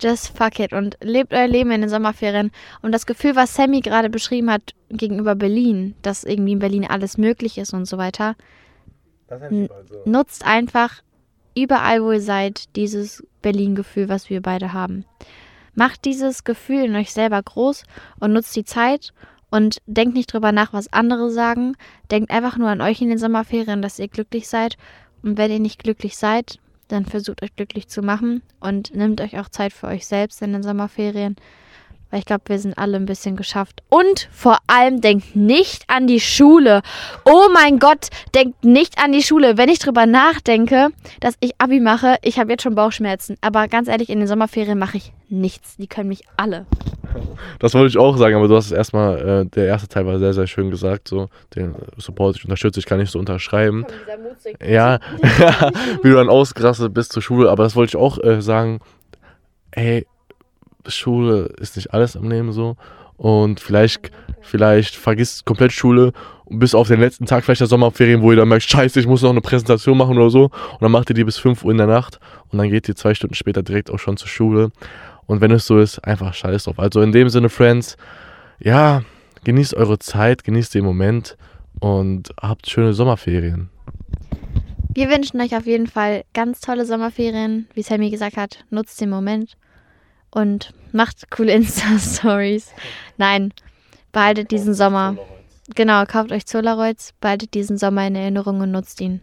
just 0.01 0.37
fuck 0.37 0.59
it 0.59 0.73
und 0.73 0.97
lebt 1.03 1.35
euer 1.35 1.47
Leben 1.47 1.71
in 1.71 1.83
den 1.83 1.91
Sommerferien. 1.91 2.51
Und 2.81 2.93
das 2.93 3.05
Gefühl, 3.05 3.37
was 3.37 3.55
Sammy 3.55 3.81
gerade 3.81 4.09
beschrieben 4.09 4.51
hat 4.51 4.75
gegenüber 4.89 5.35
Berlin, 5.35 5.95
dass 6.03 6.25
irgendwie 6.25 6.53
in 6.53 6.59
Berlin 6.59 6.87
alles 6.89 7.19
möglich 7.19 7.59
ist 7.59 7.75
und 7.75 7.85
so 7.85 7.99
weiter, 7.99 8.35
so. 9.29 9.69
nutzt 10.07 10.47
einfach 10.47 11.03
überall, 11.55 12.03
wo 12.03 12.13
ihr 12.13 12.21
seid, 12.21 12.75
dieses 12.77 13.23
Berlin-Gefühl, 13.43 14.09
was 14.09 14.31
wir 14.31 14.41
beide 14.41 14.73
haben. 14.73 15.05
Macht 15.75 16.05
dieses 16.05 16.45
Gefühl 16.45 16.85
in 16.85 16.97
euch 16.97 17.13
selber 17.13 17.43
groß 17.43 17.85
und 18.21 18.33
nutzt 18.33 18.55
die 18.57 18.65
Zeit 18.65 19.13
und 19.53 19.83
denkt 19.87 20.15
nicht 20.15 20.33
drüber 20.33 20.51
nach, 20.51 20.73
was 20.73 20.93
andere 20.95 21.31
sagen. 21.31 21.77
Denkt 22.11 22.31
einfach 22.31 22.57
nur 22.57 22.71
an 22.71 22.81
euch 22.81 23.03
in 23.03 23.11
den 23.11 23.19
Sommerferien, 23.19 23.83
dass 23.83 23.99
ihr 23.99 24.09
glücklich 24.09 24.49
seid. 24.49 24.77
Und 25.23 25.37
wenn 25.37 25.51
ihr 25.51 25.61
nicht 25.61 25.83
glücklich 25.83 26.17
seid, 26.17 26.59
dann 26.89 27.05
versucht 27.05 27.43
euch 27.43 27.55
glücklich 27.55 27.87
zu 27.87 28.01
machen 28.01 28.41
und 28.61 28.95
nehmt 28.95 29.21
euch 29.21 29.39
auch 29.39 29.51
Zeit 29.51 29.75
für 29.75 29.89
euch 29.89 30.07
selbst 30.07 30.41
in 30.41 30.55
den 30.55 30.63
Sommerferien. 30.63 31.37
Weil 32.13 32.19
ich 32.19 32.27
glaube, 32.27 32.43
wir 32.49 32.59
sind 32.59 32.77
alle 32.77 32.99
ein 32.99 33.07
bisschen 33.07 33.37
geschafft. 33.37 33.83
Und 33.89 34.29
vor 34.31 34.59
allem 34.67 35.01
denkt 35.01 35.35
nicht 35.35 35.85
an 35.89 36.07
die 36.07 36.21
Schule. 36.21 36.83
Oh 37.25 37.49
mein 37.55 37.79
Gott, 37.79 38.09
denkt 38.35 38.65
nicht 38.65 39.03
an 39.03 39.13
die 39.13 39.23
Schule. 39.23 39.57
Wenn 39.57 39.71
ich 39.71 39.79
drüber 39.79 40.05
nachdenke, 40.05 40.91
dass 41.21 41.37
ich 41.41 41.53
Abi 41.57 41.81
mache, 41.81 42.17
ich 42.21 42.39
habe 42.39 42.51
jetzt 42.51 42.65
schon 42.65 42.75
Bauchschmerzen. 42.75 43.39
Aber 43.41 43.67
ganz 43.67 43.89
ehrlich, 43.89 44.11
in 44.11 44.19
den 44.19 44.29
Sommerferien 44.29 44.79
mache 44.79 44.99
ich 44.99 45.15
nichts. 45.31 45.79
Die 45.79 45.87
können 45.87 46.09
mich 46.09 46.25
alle. 46.37 46.67
Das 47.59 47.73
wollte 47.73 47.89
ich 47.89 47.97
auch 47.97 48.19
sagen, 48.19 48.37
aber 48.37 48.47
du 48.47 48.57
hast 48.57 48.67
es 48.67 48.73
erstmal, 48.73 49.45
äh, 49.45 49.47
der 49.47 49.67
erste 49.67 49.89
Teil 49.89 50.05
war 50.05 50.19
sehr, 50.19 50.35
sehr 50.35 50.47
schön 50.47 50.71
gesagt. 50.71 51.09
So, 51.09 51.31
den 51.57 51.75
Support 51.97 52.37
ich 52.37 52.45
unterstütze, 52.45 52.79
ich 52.79 52.85
kann 52.85 52.99
nicht 52.99 53.11
so 53.11 53.19
unterschreiben. 53.19 53.87
Ja, 54.63 54.99
wie 56.03 56.09
du 56.09 56.15
dann 56.15 56.29
ausgerastet 56.29 56.93
bist 56.93 57.13
zur 57.13 57.23
Schule, 57.23 57.51
aber 57.51 57.63
das 57.63 57.75
wollte 57.75 57.91
ich 57.91 57.97
auch 57.97 58.23
äh, 58.23 58.43
sagen. 58.43 58.81
Ey, 59.71 60.07
Schule 60.87 61.53
ist 61.59 61.77
nicht 61.77 61.93
alles 61.93 62.15
im 62.15 62.29
Leben 62.29 62.53
so. 62.53 62.77
Und 63.17 63.61
vielleicht, 63.61 64.11
vielleicht 64.41 64.97
vergisst 64.97 65.45
komplett 65.45 65.73
Schule 65.73 66.13
und 66.45 66.59
bis 66.59 66.75
auf 66.75 66.89
den 66.89 67.01
letzten 67.01 67.27
Tag 67.27 67.45
vielleicht 67.45 67.61
der 67.61 67.69
Sommerferien, 67.69 68.21
wo 68.21 68.33
ihr 68.33 68.37
dann 68.37 68.49
merkt, 68.49 68.65
scheiße, 68.65 68.99
ich 68.99 69.07
muss 69.07 69.23
noch 69.23 69.31
eine 69.31 69.41
Präsentation 69.41 69.97
machen 69.97 70.17
oder 70.19 70.31
so. 70.31 70.45
Und 70.47 70.83
dann 70.83 70.91
macht 70.91 71.11
ihr 71.11 71.15
die 71.15 71.25
bis 71.25 71.39
5 71.39 71.65
Uhr 71.65 71.71
in 71.71 71.79
der 71.79 71.87
Nacht 71.87 72.19
und 72.51 72.59
dann 72.59 72.69
geht 72.69 72.89
ihr 72.89 72.97
zwei 72.97 73.15
Stunden 73.15 73.35
später 73.35 73.63
direkt 73.63 73.91
auch 73.91 73.99
schon 73.99 74.17
zur 74.17 74.29
Schule. 74.29 74.71
Und 75.27 75.41
wenn 75.41 75.51
es 75.53 75.67
so 75.67 75.79
ist, 75.79 76.01
einfach 76.01 76.35
scheiß 76.35 76.65
drauf. 76.65 76.79
Also 76.79 77.01
in 77.01 77.13
dem 77.13 77.29
Sinne, 77.29 77.49
Friends, 77.49 77.97
ja, 78.59 79.03
genießt 79.45 79.75
eure 79.75 79.99
Zeit, 79.99 80.45
genießt 80.45 80.75
den 80.75 80.85
Moment 80.85 81.37
und 81.81 82.33
habt 82.41 82.69
schöne 82.69 82.93
Sommerferien. 82.93 83.71
Wir 84.95 85.09
wünschen 85.09 85.41
euch 85.41 85.57
auf 85.57 85.67
jeden 85.67 85.87
Fall 85.87 86.25
ganz 86.35 86.61
tolle 86.61 86.85
Sommerferien. 86.85 87.67
Wie 87.73 87.83
Sammy 87.83 88.11
gesagt 88.11 88.37
hat, 88.37 88.65
nutzt 88.71 89.01
den 89.01 89.09
Moment 89.11 89.57
und 90.33 90.73
macht 90.91 91.31
coole 91.31 91.53
Insta-Stories. 91.55 92.71
Nein, 93.17 93.53
behaltet 94.11 94.51
diesen 94.51 94.75
Sommer. 94.75 95.17
Genau, 95.75 96.05
kauft 96.05 96.33
euch 96.33 96.43
Solaroids, 96.47 97.15
behaltet 97.21 97.55
diesen 97.55 97.79
Sommer 97.79 98.07
in 98.07 98.17
Erinnerung 98.17 98.61
und 98.61 98.73
nutzt 98.73 99.01
ihn. 99.01 99.21